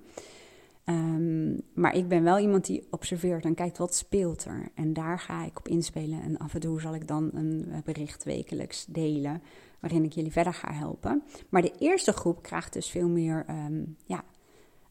[0.87, 4.69] Um, maar ik ben wel iemand die observeert en kijkt wat speelt er.
[4.75, 6.23] En daar ga ik op inspelen.
[6.23, 9.43] En af en toe zal ik dan een eh, bericht wekelijks delen
[9.81, 11.23] waarin ik jullie verder ga helpen.
[11.49, 14.25] Maar de eerste groep krijgt dus veel meer um, ja,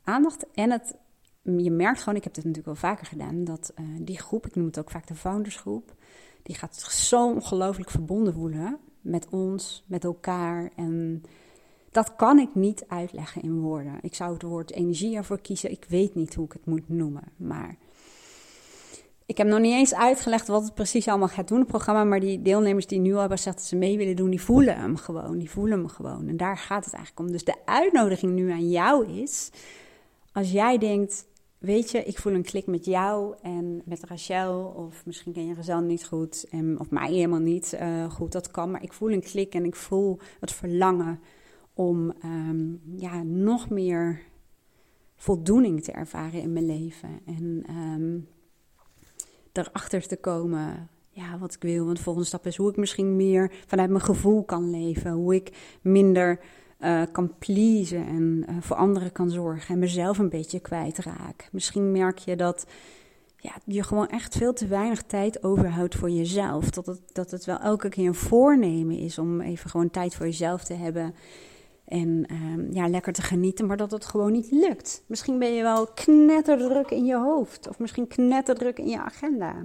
[0.03, 0.45] aandacht.
[0.53, 0.95] En het,
[1.41, 4.55] je merkt gewoon, ik heb dit natuurlijk wel vaker gedaan, dat uh, die groep, ik
[4.55, 5.95] noem het ook vaak de foundersgroep,
[6.43, 10.71] die gaat zo ongelooflijk verbonden voelen met ons, met elkaar.
[10.75, 11.23] En
[11.93, 13.97] dat kan ik niet uitleggen in woorden.
[14.01, 15.71] Ik zou het woord energie ervoor kiezen.
[15.71, 17.23] Ik weet niet hoe ik het moet noemen.
[17.35, 17.75] Maar
[19.25, 22.03] ik heb nog niet eens uitgelegd wat het precies allemaal gaat doen, het programma.
[22.03, 24.75] Maar die deelnemers die nu al hebben gezegd dat ze mee willen doen, die voelen
[24.75, 25.37] hem gewoon.
[25.37, 26.27] Die voelen hem gewoon.
[26.27, 27.31] En daar gaat het eigenlijk om.
[27.31, 29.49] Dus de uitnodiging nu aan jou is,
[30.31, 31.25] als jij denkt,
[31.57, 35.53] weet je, ik voel een klik met jou en met Rachel, of misschien ken je
[35.53, 39.11] Rachel niet goed, en, of mij helemaal niet uh, goed, dat kan, maar ik voel
[39.11, 41.19] een klik en ik voel het verlangen
[41.73, 44.21] om um, ja, nog meer
[45.15, 47.09] voldoening te ervaren in mijn leven.
[47.25, 48.27] En um,
[49.51, 51.85] erachter te komen ja, wat ik wil.
[51.85, 55.11] Want de volgende stap is hoe ik misschien meer vanuit mijn gevoel kan leven.
[55.11, 56.39] Hoe ik minder
[56.79, 59.73] uh, kan pleasen en uh, voor anderen kan zorgen.
[59.73, 61.49] En mezelf een beetje kwijtraak.
[61.51, 62.65] Misschien merk je dat
[63.37, 66.69] ja, je gewoon echt veel te weinig tijd overhoudt voor jezelf.
[66.69, 70.25] Dat het, dat het wel elke keer een voornemen is om even gewoon tijd voor
[70.25, 71.15] jezelf te hebben.
[71.85, 75.03] En um, ja, lekker te genieten, maar dat het gewoon niet lukt.
[75.07, 77.67] Misschien ben je wel knetterdruk in je hoofd.
[77.67, 79.55] Of misschien knetterdruk in je agenda.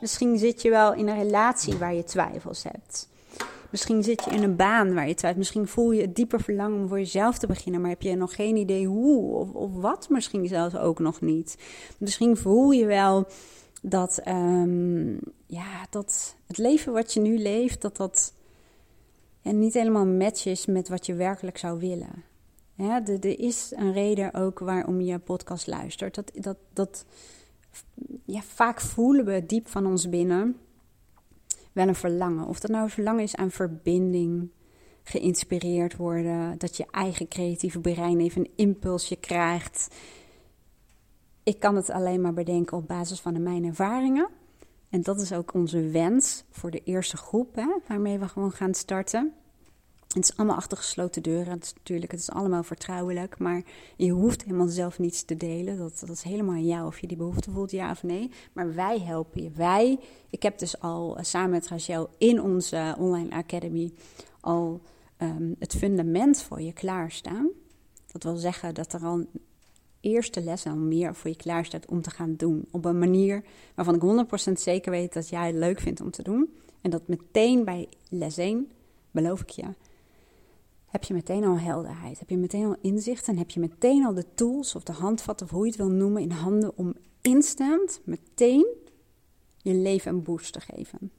[0.00, 3.08] Misschien zit je wel in een relatie waar je twijfels hebt.
[3.70, 5.38] Misschien zit je in een baan waar je twijfelt.
[5.38, 8.34] Misschien voel je het dieper verlangen om voor jezelf te beginnen, maar heb je nog
[8.34, 11.58] geen idee hoe of, of wat misschien zelfs ook nog niet.
[11.98, 13.26] Misschien voel je wel
[13.82, 18.34] dat, um, ja, dat het leven wat je nu leeft, dat dat
[19.44, 22.24] en niet helemaal matches met wat je werkelijk zou willen.
[22.74, 26.14] Ja, er is een reden ook waarom je podcast luistert.
[26.14, 27.04] Dat, dat, dat,
[28.24, 30.56] ja, vaak voelen we diep van ons binnen
[31.72, 32.46] wel een verlangen.
[32.46, 34.50] Of dat nou een verlangen is aan verbinding,
[35.02, 39.94] geïnspireerd worden, dat je eigen creatieve brein even een impulsje krijgt.
[41.42, 44.28] Ik kan het alleen maar bedenken op basis van mijn ervaringen.
[44.94, 48.74] En dat is ook onze wens voor de eerste groep, hè, waarmee we gewoon gaan
[48.74, 49.32] starten.
[50.08, 51.58] Het is allemaal achter gesloten deuren.
[51.76, 53.38] Natuurlijk, het is allemaal vertrouwelijk.
[53.38, 53.62] Maar
[53.96, 55.78] je hoeft helemaal zelf niets te delen.
[55.78, 58.30] Dat, dat is helemaal aan jou of je die behoefte voelt, ja of nee.
[58.52, 59.50] Maar wij helpen je.
[59.50, 59.98] Wij,
[60.30, 63.92] ik heb dus al eh, samen met Rachel in onze online academy
[64.40, 64.80] al
[65.16, 67.48] ehm, het fundament voor je klaarstaan.
[68.12, 69.26] Dat wil zeggen dat er al
[70.04, 72.68] eerste les al meer voor je klaar staat om te gaan doen.
[72.70, 76.22] Op een manier waarvan ik 100% zeker weet dat jij het leuk vindt om te
[76.22, 76.54] doen.
[76.80, 78.70] En dat meteen bij les 1,
[79.10, 79.64] beloof ik je,
[80.86, 82.18] heb je meteen al helderheid.
[82.18, 85.46] Heb je meteen al inzicht en heb je meteen al de tools of de handvatten
[85.46, 88.66] of hoe je het wil noemen in handen om instant meteen
[89.56, 91.10] je leven een boost te geven.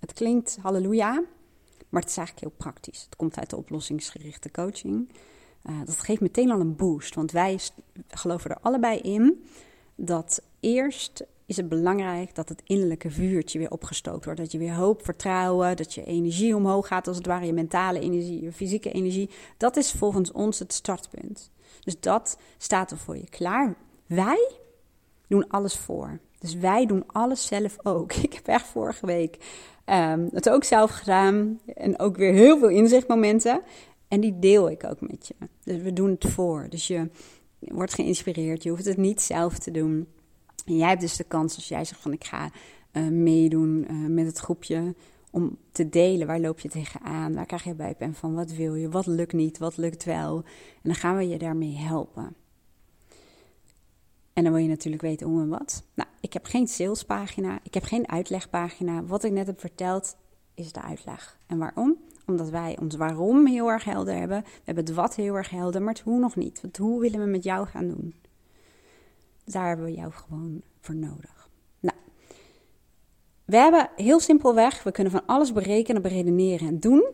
[0.00, 1.24] Het klinkt halleluja,
[1.88, 3.02] maar het is eigenlijk heel praktisch.
[3.02, 5.08] Het komt uit de oplossingsgerichte coaching.
[5.66, 7.58] Uh, dat geeft meteen al een boost, want wij
[8.08, 9.44] geloven er allebei in
[9.94, 14.40] dat eerst is het belangrijk dat het innerlijke vuurtje weer opgestookt wordt.
[14.40, 18.00] Dat je weer hoop, vertrouwen, dat je energie omhoog gaat, als het ware je mentale
[18.00, 19.30] energie, je fysieke energie.
[19.56, 21.50] Dat is volgens ons het startpunt.
[21.80, 23.74] Dus dat staat er voor je klaar.
[24.06, 24.50] Wij
[25.26, 26.20] doen alles voor.
[26.38, 28.12] Dus wij doen alles zelf ook.
[28.28, 29.38] Ik heb echt vorige week
[29.86, 31.60] um, het ook zelf gedaan.
[31.74, 33.62] En ook weer heel veel inzichtmomenten.
[34.12, 35.34] En die deel ik ook met je.
[35.64, 36.66] Dus we doen het voor.
[36.68, 37.10] Dus je
[37.58, 38.62] wordt geïnspireerd.
[38.62, 40.08] Je hoeft het niet zelf te doen.
[40.64, 42.50] En jij hebt dus de kans als jij zegt van ik ga
[42.92, 44.94] uh, meedoen uh, met het groepje
[45.30, 48.88] om te delen waar loop je tegenaan, waar krijg je bijpijn van, wat wil je,
[48.88, 50.36] wat lukt niet, wat lukt wel.
[50.36, 52.34] En dan gaan we je daarmee helpen.
[54.32, 55.82] En dan wil je natuurlijk weten hoe en wat.
[55.94, 59.04] Nou, ik heb geen salespagina, ik heb geen uitlegpagina.
[59.04, 60.16] Wat ik net heb verteld
[60.54, 61.38] is de uitleg.
[61.46, 61.96] En waarom?
[62.32, 64.42] Omdat wij ons waarom heel erg helder hebben.
[64.42, 66.60] We hebben het wat heel erg helder, maar het hoe nog niet.
[66.60, 68.14] Want hoe willen we met jou gaan doen?
[69.44, 71.48] Daar hebben we jou gewoon voor nodig.
[71.80, 71.96] Nou,
[73.44, 77.04] we hebben heel simpelweg, we kunnen van alles berekenen, beredeneren en doen.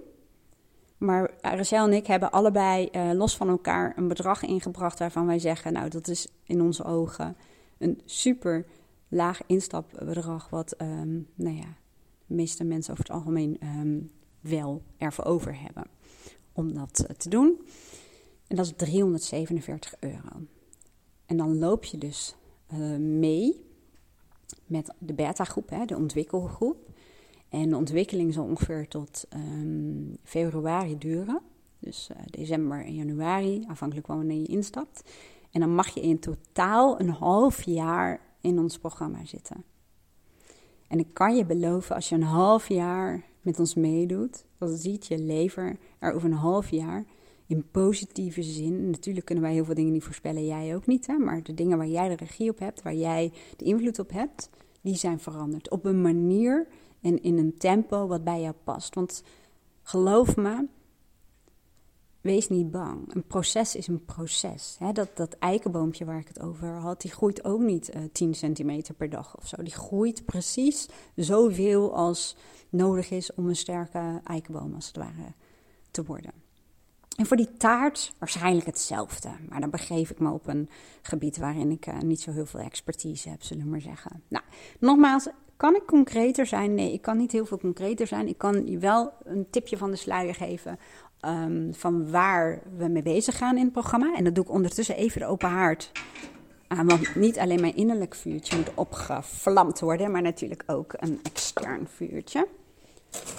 [0.99, 5.39] Maar Rachel en ik hebben allebei uh, los van elkaar een bedrag ingebracht waarvan wij
[5.39, 7.37] zeggen, nou dat is in onze ogen
[7.79, 8.67] een super
[9.09, 11.77] laag instapbedrag wat, um, nou ja,
[12.27, 15.85] de meeste mensen over het algemeen um, wel ervoor over hebben
[16.53, 17.61] om dat uh, te doen.
[18.47, 20.47] En dat is 347 euro.
[21.27, 22.35] En dan loop je dus
[22.73, 23.65] uh, mee
[24.67, 26.91] met de beta-groep, de ontwikkelgroep.
[27.49, 31.41] En de ontwikkeling zal ongeveer tot um, februari duren.
[31.79, 35.11] Dus uh, december en januari, afhankelijk van wanneer je instapt.
[35.51, 39.65] En dan mag je in totaal een half jaar in ons programma zitten.
[40.89, 45.07] En ik kan je beloven, als je een half jaar met ons meedoet, dan ziet
[45.07, 47.05] je lever er over een half jaar
[47.47, 48.91] in positieve zin.
[48.91, 51.07] Natuurlijk kunnen wij heel veel dingen niet voorspellen, jij ook niet.
[51.07, 51.17] Hè?
[51.17, 54.51] Maar de dingen waar jij de regie op hebt, waar jij de invloed op hebt,
[54.81, 55.71] die zijn veranderd.
[55.71, 56.67] Op een manier
[57.01, 58.95] En in een tempo wat bij jou past.
[58.95, 59.23] Want
[59.83, 60.67] geloof me,
[62.21, 63.15] wees niet bang.
[63.15, 64.79] Een proces is een proces.
[64.93, 68.95] dat, dat eikenboompje waar ik het over had, die groeit ook niet uh, 10 centimeter
[68.95, 69.63] per dag of zo.
[69.63, 72.37] Die groeit precies zoveel als
[72.69, 75.33] nodig is om een sterke eikenboom als het ware
[75.91, 76.33] te worden.
[77.17, 79.29] En voor die taart waarschijnlijk hetzelfde.
[79.49, 80.69] Maar dan begeef ik me op een
[81.03, 84.23] gebied waarin ik uh, niet zo heel veel expertise heb, zullen we maar zeggen.
[84.29, 84.45] Nou,
[84.81, 86.75] nogmaals, kan ik concreter zijn?
[86.75, 88.29] Nee, ik kan niet heel veel concreter zijn.
[88.29, 90.79] Ik kan je wel een tipje van de sluier geven
[91.21, 94.15] um, van waar we mee bezig gaan in het programma.
[94.17, 95.93] En dat doe ik ondertussen even de open haard.
[96.69, 101.89] Uh, want niet alleen mijn innerlijk vuurtje moet opgevlamd worden, maar natuurlijk ook een extern
[101.89, 102.49] vuurtje.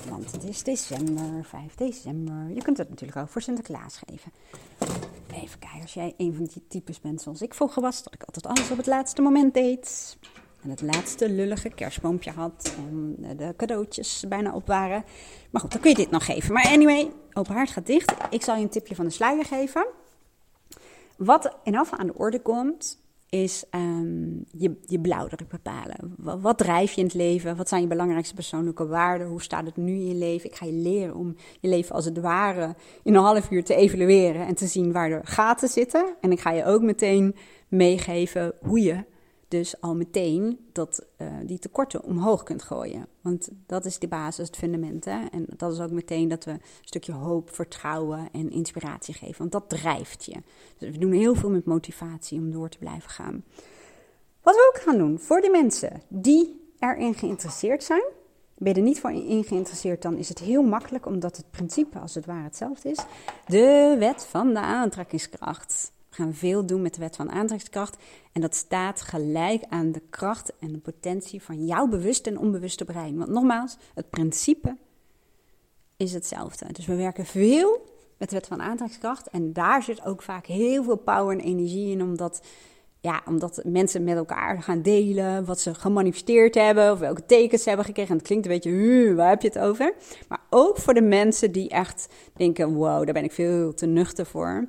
[0.10, 2.50] Want het is december, 5 december.
[2.54, 4.32] Je kunt het natuurlijk ook voor Sinterklaas geven.
[5.34, 8.24] Even kijken, als jij een van die types bent zoals ik vroeger was, dat ik
[8.24, 10.18] altijd alles op het laatste moment deed.
[10.64, 12.76] En het laatste lullige kerstboompje had.
[12.78, 15.04] En de cadeautjes bijna op waren.
[15.50, 16.54] Maar goed, dan kun je dit nog geven.
[16.54, 18.14] Maar anyway, open haard gaat dicht.
[18.30, 19.88] Ik zal je een tipje van de sluier geven.
[21.18, 22.98] Wat in afval aan de orde komt,
[23.30, 26.14] is um, je, je blauwdruk bepalen.
[26.18, 27.56] Wat, drijf je in het leven?
[27.56, 29.28] Wat zijn je belangrijkste persoonlijke waarden?
[29.28, 30.50] Hoe staat het nu in je leven?
[30.50, 33.76] Ik ga je leren om je leven als het ware in een half uur te
[33.76, 36.16] evalueren en te zien waar er gaten zitten.
[36.22, 37.36] En ik ga je ook meteen
[37.68, 39.04] meegeven hoe je
[39.50, 43.08] dus al meteen dat, uh, die tekorten omhoog kunt gooien.
[43.22, 45.06] Want dat is de basis, het fundament.
[45.06, 45.26] Hè?
[45.32, 49.38] En dat is ook meteen dat we een stukje hoop, vertrouwen en inspiratie geven.
[49.38, 50.36] Want dat drijft je.
[50.78, 53.44] Dus we doen heel veel met motivatie om door te blijven gaan.
[54.42, 58.04] Wat we ook gaan doen voor die mensen die erin geïnteresseerd zijn.
[58.58, 62.00] Ben je er niet voor in geïnteresseerd, dan is het heel makkelijk, omdat het principe
[62.00, 63.00] als het ware hetzelfde is.
[63.46, 67.98] De wet van de aantrekkingskracht gaan veel doen met de wet van aantrekkingskracht.
[68.32, 72.86] En dat staat gelijk aan de kracht en de potentie van jouw bewuste en onbewuste
[72.86, 73.18] brein.
[73.18, 74.78] Want nogmaals, het principe
[75.98, 76.74] is hetzelfde.
[76.74, 77.82] Dus we werken veel
[78.18, 79.30] met de wet van aantrekkingskracht.
[79.30, 82.42] En daar zit ook vaak heel veel power en energie in, omdat,
[83.00, 87.68] ja, omdat mensen met elkaar gaan delen wat ze gemanifesteerd hebben, of welke tekens ze
[87.68, 88.12] hebben gekregen.
[88.12, 89.94] En het klinkt een beetje, waar heb je het over?
[90.28, 94.26] Maar ook voor de mensen die echt denken, wow, daar ben ik veel te nuchter
[94.26, 94.68] voor.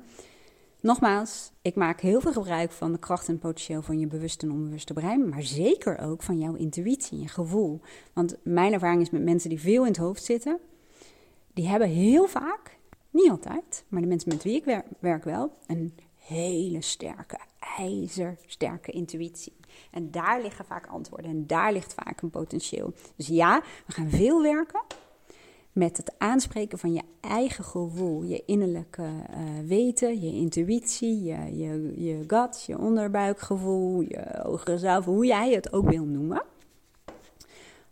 [0.81, 4.51] Nogmaals, ik maak heel veel gebruik van de kracht en potentieel van je bewuste en
[4.51, 7.81] onbewuste brein, maar zeker ook van jouw intuïtie, je gevoel.
[8.13, 10.59] Want mijn ervaring is met mensen die veel in het hoofd zitten,
[11.53, 12.77] die hebben heel vaak,
[13.09, 17.39] niet altijd, maar de mensen met wie ik werk wel, een hele sterke,
[17.77, 19.55] ijzersterke intuïtie.
[19.91, 22.93] En daar liggen vaak antwoorden en daar ligt vaak een potentieel.
[23.15, 24.81] Dus ja, we gaan veel werken
[25.71, 31.93] met het aanspreken van je eigen gevoel, je innerlijke uh, weten, je intuïtie, je, je,
[32.03, 36.43] je gut, je onderbuikgevoel, je hogere zelf, hoe jij het ook wil noemen.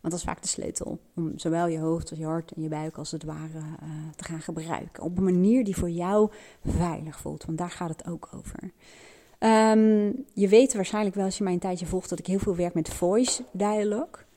[0.01, 2.69] Want dat is vaak de sleutel om zowel je hoofd als je hart en je
[2.69, 5.03] buik als het ware uh, te gaan gebruiken.
[5.03, 6.29] Op een manier die voor jou
[6.65, 8.71] veilig voelt, want daar gaat het ook over.
[9.39, 12.55] Um, je weet waarschijnlijk wel als je mij een tijdje volgt dat ik heel veel
[12.55, 14.27] werk met voice dialogue.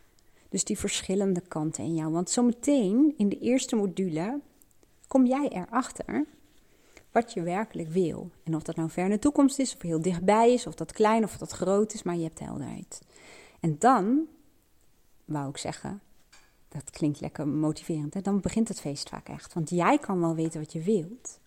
[0.53, 2.13] Dus die verschillende kanten in jou.
[2.13, 4.41] Want zometeen in de eerste module
[5.09, 6.27] kom jij erachter
[7.13, 8.31] wat je werkelijk wil.
[8.45, 10.93] En of dat nou ver in de toekomst is, of heel dichtbij is, of dat
[10.93, 13.01] klein of dat groot is, maar je hebt helderheid.
[13.61, 14.27] En dan,
[15.25, 16.01] wou ik zeggen,
[16.69, 18.21] dat klinkt lekker motiverend, hè?
[18.21, 19.55] dan begint het feest vaak echt.
[19.55, 21.41] Want jij kan wel weten wat je wilt.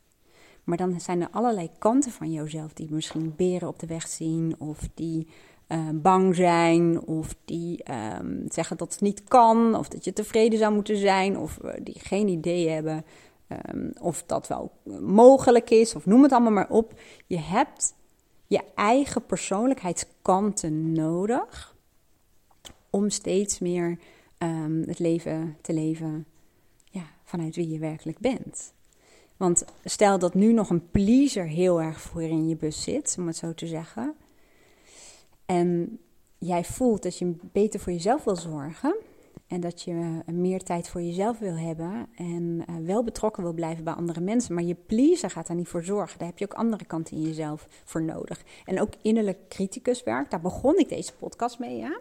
[0.63, 4.55] Maar dan zijn er allerlei kanten van jezelf die misschien beren op de weg zien,
[4.59, 5.27] of die
[5.67, 7.83] uh, bang zijn, of die
[8.19, 11.99] um, zeggen dat het niet kan, of dat je tevreden zou moeten zijn, of die
[11.99, 13.05] geen idee hebben
[13.47, 16.93] um, of dat wel mogelijk is, of noem het allemaal maar op.
[17.27, 17.93] Je hebt
[18.47, 21.75] je eigen persoonlijkheidskanten nodig
[22.89, 23.99] om steeds meer
[24.37, 26.25] um, het leven te leven
[26.83, 28.73] ja, vanuit wie je werkelijk bent.
[29.37, 33.27] Want stel dat nu nog een pleaser heel erg voor in je bus zit, om
[33.27, 34.15] het zo te zeggen
[35.45, 35.99] en
[36.37, 38.95] jij voelt dat je beter voor jezelf wil zorgen.
[39.47, 42.07] En dat je meer tijd voor jezelf wil hebben.
[42.15, 44.53] En uh, wel betrokken wil blijven bij andere mensen.
[44.53, 46.19] Maar je pleaser gaat daar niet voor zorgen.
[46.19, 48.43] Daar heb je ook andere kanten in jezelf voor nodig.
[48.65, 50.29] En ook innerlijk criticuswerk.
[50.29, 51.77] Daar begon ik deze podcast mee.
[51.77, 51.99] Ja?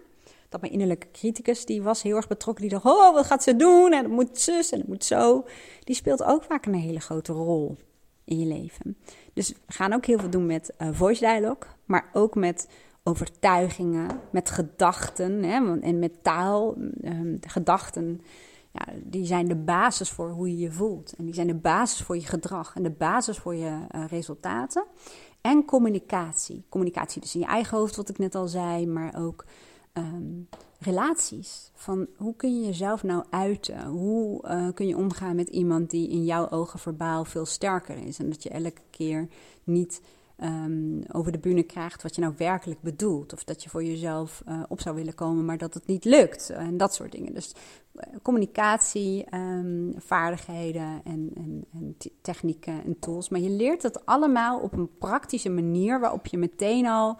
[0.48, 2.62] Dat mijn innerlijke criticus, die was heel erg betrokken.
[2.68, 3.92] Die dacht, oh, wat gaat ze doen?
[3.92, 5.44] En het moet zus en het moet zo.
[5.84, 7.76] Die speelt ook vaak een hele grote rol
[8.24, 8.96] in je leven.
[9.32, 11.68] Dus we gaan ook heel veel doen met uh, voice dialogue.
[11.84, 12.68] Maar ook met
[13.04, 16.74] overtuigingen, met gedachten hè, en met taal.
[17.04, 18.20] Um, gedachten,
[18.72, 21.14] ja, die zijn de basis voor hoe je je voelt.
[21.16, 24.84] En die zijn de basis voor je gedrag en de basis voor je uh, resultaten.
[25.40, 26.64] En communicatie.
[26.68, 29.44] Communicatie dus in je eigen hoofd, wat ik net al zei, maar ook
[29.92, 30.42] ehm,
[30.78, 31.70] relaties.
[31.74, 33.86] Van hoe kun je jezelf nou uiten?
[33.86, 38.18] Hoe eh, kun je omgaan met iemand die in jouw ogen verbaal veel sterker is?
[38.18, 39.28] En dat je elke keer
[39.64, 40.00] niet
[40.36, 43.32] Ehm, over de bühne krijgt wat je nou werkelijk bedoelt.
[43.32, 46.50] Of dat je voor jezelf uh, op zou willen komen, maar dat het niet lukt.
[46.50, 47.34] En dat soort dingen.
[47.34, 47.54] Dus
[47.94, 53.28] uh, communicatie, um, vaardigheden en, en, en technieken en tools.
[53.28, 57.18] Maar je leert het allemaal op een praktische manier waarop je meteen al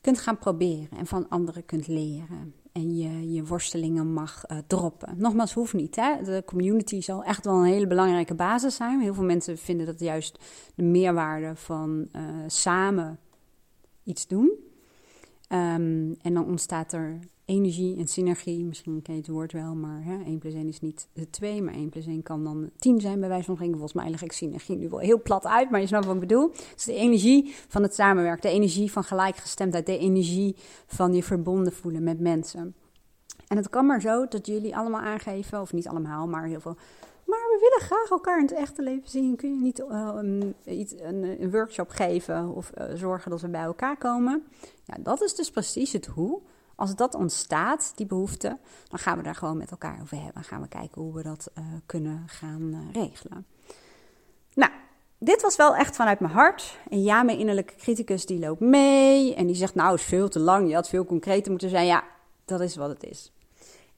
[0.00, 5.14] kunt gaan proberen en van anderen kunt leren en je, je worstelingen mag uh, droppen.
[5.16, 5.96] Nogmaals, hoeft niet.
[5.96, 6.22] Hè?
[6.22, 9.00] De community zal echt wel een hele belangrijke basis zijn.
[9.00, 10.38] Heel veel mensen vinden dat juist
[10.74, 13.18] de meerwaarde van uh, samen
[14.04, 14.69] iets doen.
[15.52, 18.64] Um, en dan ontstaat er energie en synergie.
[18.64, 21.74] Misschien ken je het woord wel, maar hè, 1 plus 1 is niet 2, maar
[21.74, 23.78] 1 plus 1 kan dan 10 zijn bij wijze van spreken.
[23.78, 26.20] Volgens mij leg ik synergie nu wel heel plat uit, maar je snapt wat ik
[26.20, 26.52] bedoel.
[26.74, 31.72] Dus de energie van het samenwerken, de energie van gelijkgestemdheid, de energie van je verbonden
[31.72, 32.74] voelen met mensen.
[33.48, 36.76] En het kan maar zo dat jullie allemaal aangeven, of niet allemaal, maar heel veel
[37.30, 39.36] maar we willen graag elkaar in het echte leven zien.
[39.36, 43.48] Kun je niet uh, een, iets, een, een, workshop geven of uh, zorgen dat we
[43.48, 44.46] bij elkaar komen?
[44.84, 46.40] Ja, dat is dus precies het hoe.
[46.74, 48.58] Als dat ontstaat, die behoefte,
[48.88, 50.34] dan gaan we daar gewoon met elkaar over hebben.
[50.34, 51.50] Dan gaan we kijken hoe we dat
[51.86, 53.46] kunnen gaan regelen.
[54.54, 54.72] Nou,
[55.18, 56.78] dit was wel echt vanuit mijn hart.
[56.90, 59.34] En ja, mijn innerlijke criticus die loopt mee.
[59.34, 60.68] En die zegt, nou, is veel te lang.
[60.68, 61.86] Je had veel concreter moeten zijn.
[61.86, 62.04] Ja,
[62.44, 63.32] dat is wat het is.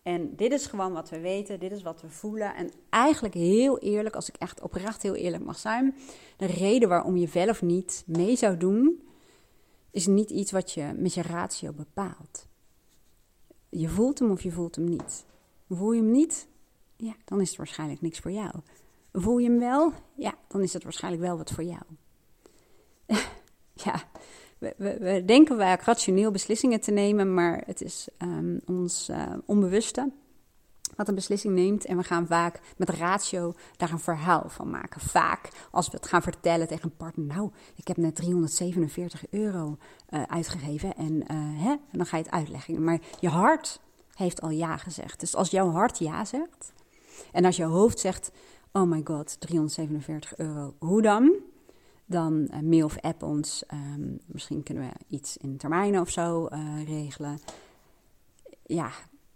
[0.02, 2.54] En dit is gewoon wat we weten, dit is wat we voelen.
[2.54, 5.94] En eigenlijk heel eerlijk, als ik echt oprecht heel eerlijk mag zijn,
[6.36, 9.02] de reden waarom je wel of niet mee zou doen,
[9.90, 12.46] is niet iets wat je met je ratio bepaalt.
[13.68, 15.24] Je voelt hem of je voelt hem niet.
[15.68, 16.48] Voel je hem niet?
[16.96, 18.54] Ja, dan is het waarschijnlijk niks voor jou.
[19.12, 19.92] Voel je hem wel?
[20.14, 21.82] Ja, dan is het waarschijnlijk wel wat voor jou.
[23.84, 24.02] ja,
[24.76, 30.10] we, denken vaak rationeel beslissingen te nemen, maar het is um, ons uh, onbewuste
[30.96, 31.84] wat een beslissing neemt.
[31.84, 35.00] En we gaan vaak met ratio daar een verhaal van maken.
[35.00, 37.26] Vaak als we het gaan vertellen tegen een partner.
[37.26, 39.76] Nou, ik heb net 347 euro
[40.10, 40.96] uh, uitgegeven.
[40.96, 42.84] En, uh, hè, en dan ga je het uitleggen.
[42.84, 43.80] Maar je hart
[44.14, 45.20] heeft al ja gezegd.
[45.20, 46.72] Dus als jouw hart ja zegt.
[47.32, 48.30] En als je hoofd zegt.
[48.72, 50.74] Oh my god, 347 euro.
[50.78, 51.32] Hoe dan?
[52.06, 53.64] Dan uh, mail of app ons.
[53.72, 56.48] Um, misschien kunnen we iets in termijnen of zo
[56.86, 57.38] regelen.
[58.66, 58.90] Ja,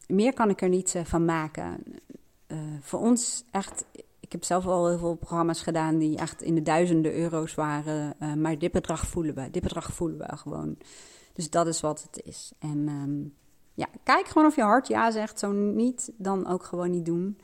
[0.06, 1.84] meer kan ik er niet uh, van maken.
[2.80, 3.84] Voor ons echt,
[4.20, 8.16] ik heb zelf al heel veel programma's gedaan die echt in de duizenden euro's waren.
[8.40, 10.76] Maar dit bedrag voelen we, dit bedrag voelen we gewoon.
[11.32, 12.52] Dus dat is wat het is.
[12.58, 13.34] En um,
[13.74, 15.38] ja, kijk gewoon of je hart ja zegt.
[15.38, 17.38] Zo niet, dan ook gewoon niet doen.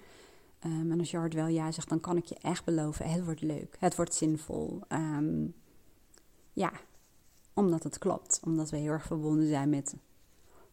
[0.67, 3.25] Um, en als je hart wel ja zegt, dan kan ik je echt beloven, het
[3.25, 4.81] wordt leuk, het wordt zinvol.
[4.89, 5.55] Um,
[6.53, 6.73] ja,
[7.55, 9.95] omdat het klopt, omdat we heel erg verbonden zijn met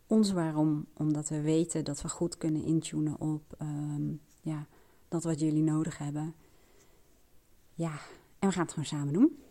[0.08, 0.86] ons waarom?
[0.94, 4.66] Omdat we weten dat we goed kunnen intunen op um, ja,
[5.08, 6.34] dat wat jullie nodig hebben.
[7.74, 7.92] Ja,
[8.40, 9.44] en we gaan het gewoon samen doen.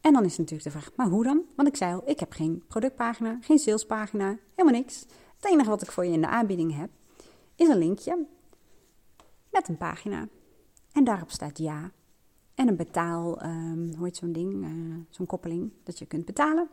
[0.00, 1.42] En dan is natuurlijk de vraag, maar hoe dan?
[1.56, 5.06] Want ik zei al, ik heb geen productpagina, geen salespagina, helemaal niks.
[5.36, 6.90] Het enige wat ik voor je in de aanbieding heb,
[7.54, 8.26] is een linkje
[9.50, 10.28] met een pagina.
[10.92, 11.90] En daarop staat ja.
[12.54, 16.68] En een betaal, um, hoe heet zo'n ding, uh, zo'n koppeling, dat je kunt betalen.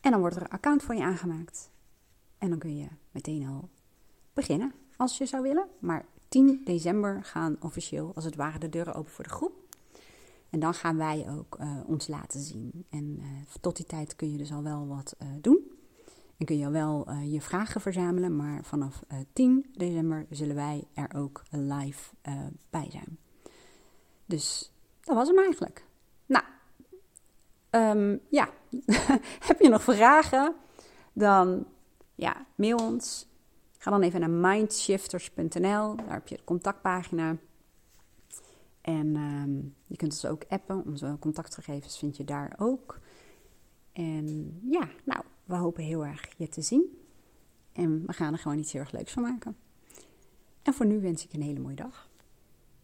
[0.00, 1.70] En dan wordt er een account voor je aangemaakt.
[2.38, 3.68] En dan kun je meteen al
[4.32, 5.66] beginnen als je zou willen.
[5.78, 9.52] Maar 10 december gaan officieel, als het ware, de deuren open voor de groep.
[10.50, 12.84] En dan gaan wij ook uh, ons laten zien.
[12.88, 13.26] En uh,
[13.60, 15.69] tot die tijd kun je dus al wel wat doen.
[16.40, 18.36] En kun je wel je vragen verzamelen.
[18.36, 22.14] Maar vanaf 10 december zullen wij er ook live
[22.70, 23.18] bij zijn.
[24.26, 25.84] Dus dat was hem eigenlijk.
[26.26, 26.44] Nou,
[27.70, 28.48] um, ja,
[29.48, 30.54] heb je nog vragen?
[31.12, 31.66] Dan
[32.14, 33.26] ja, mail ons.
[33.78, 35.96] Ga dan even naar mindshifters.nl.
[35.96, 37.36] Daar heb je de contactpagina.
[38.80, 40.84] En um, je kunt ons ook appen.
[40.86, 42.98] Onze contactgegevens vind je daar ook.
[43.92, 46.98] En ja, nou, we hopen heel erg je te zien.
[47.72, 49.56] En we gaan er gewoon iets heel erg leuks van maken.
[50.62, 52.09] En voor nu wens ik een hele mooie dag.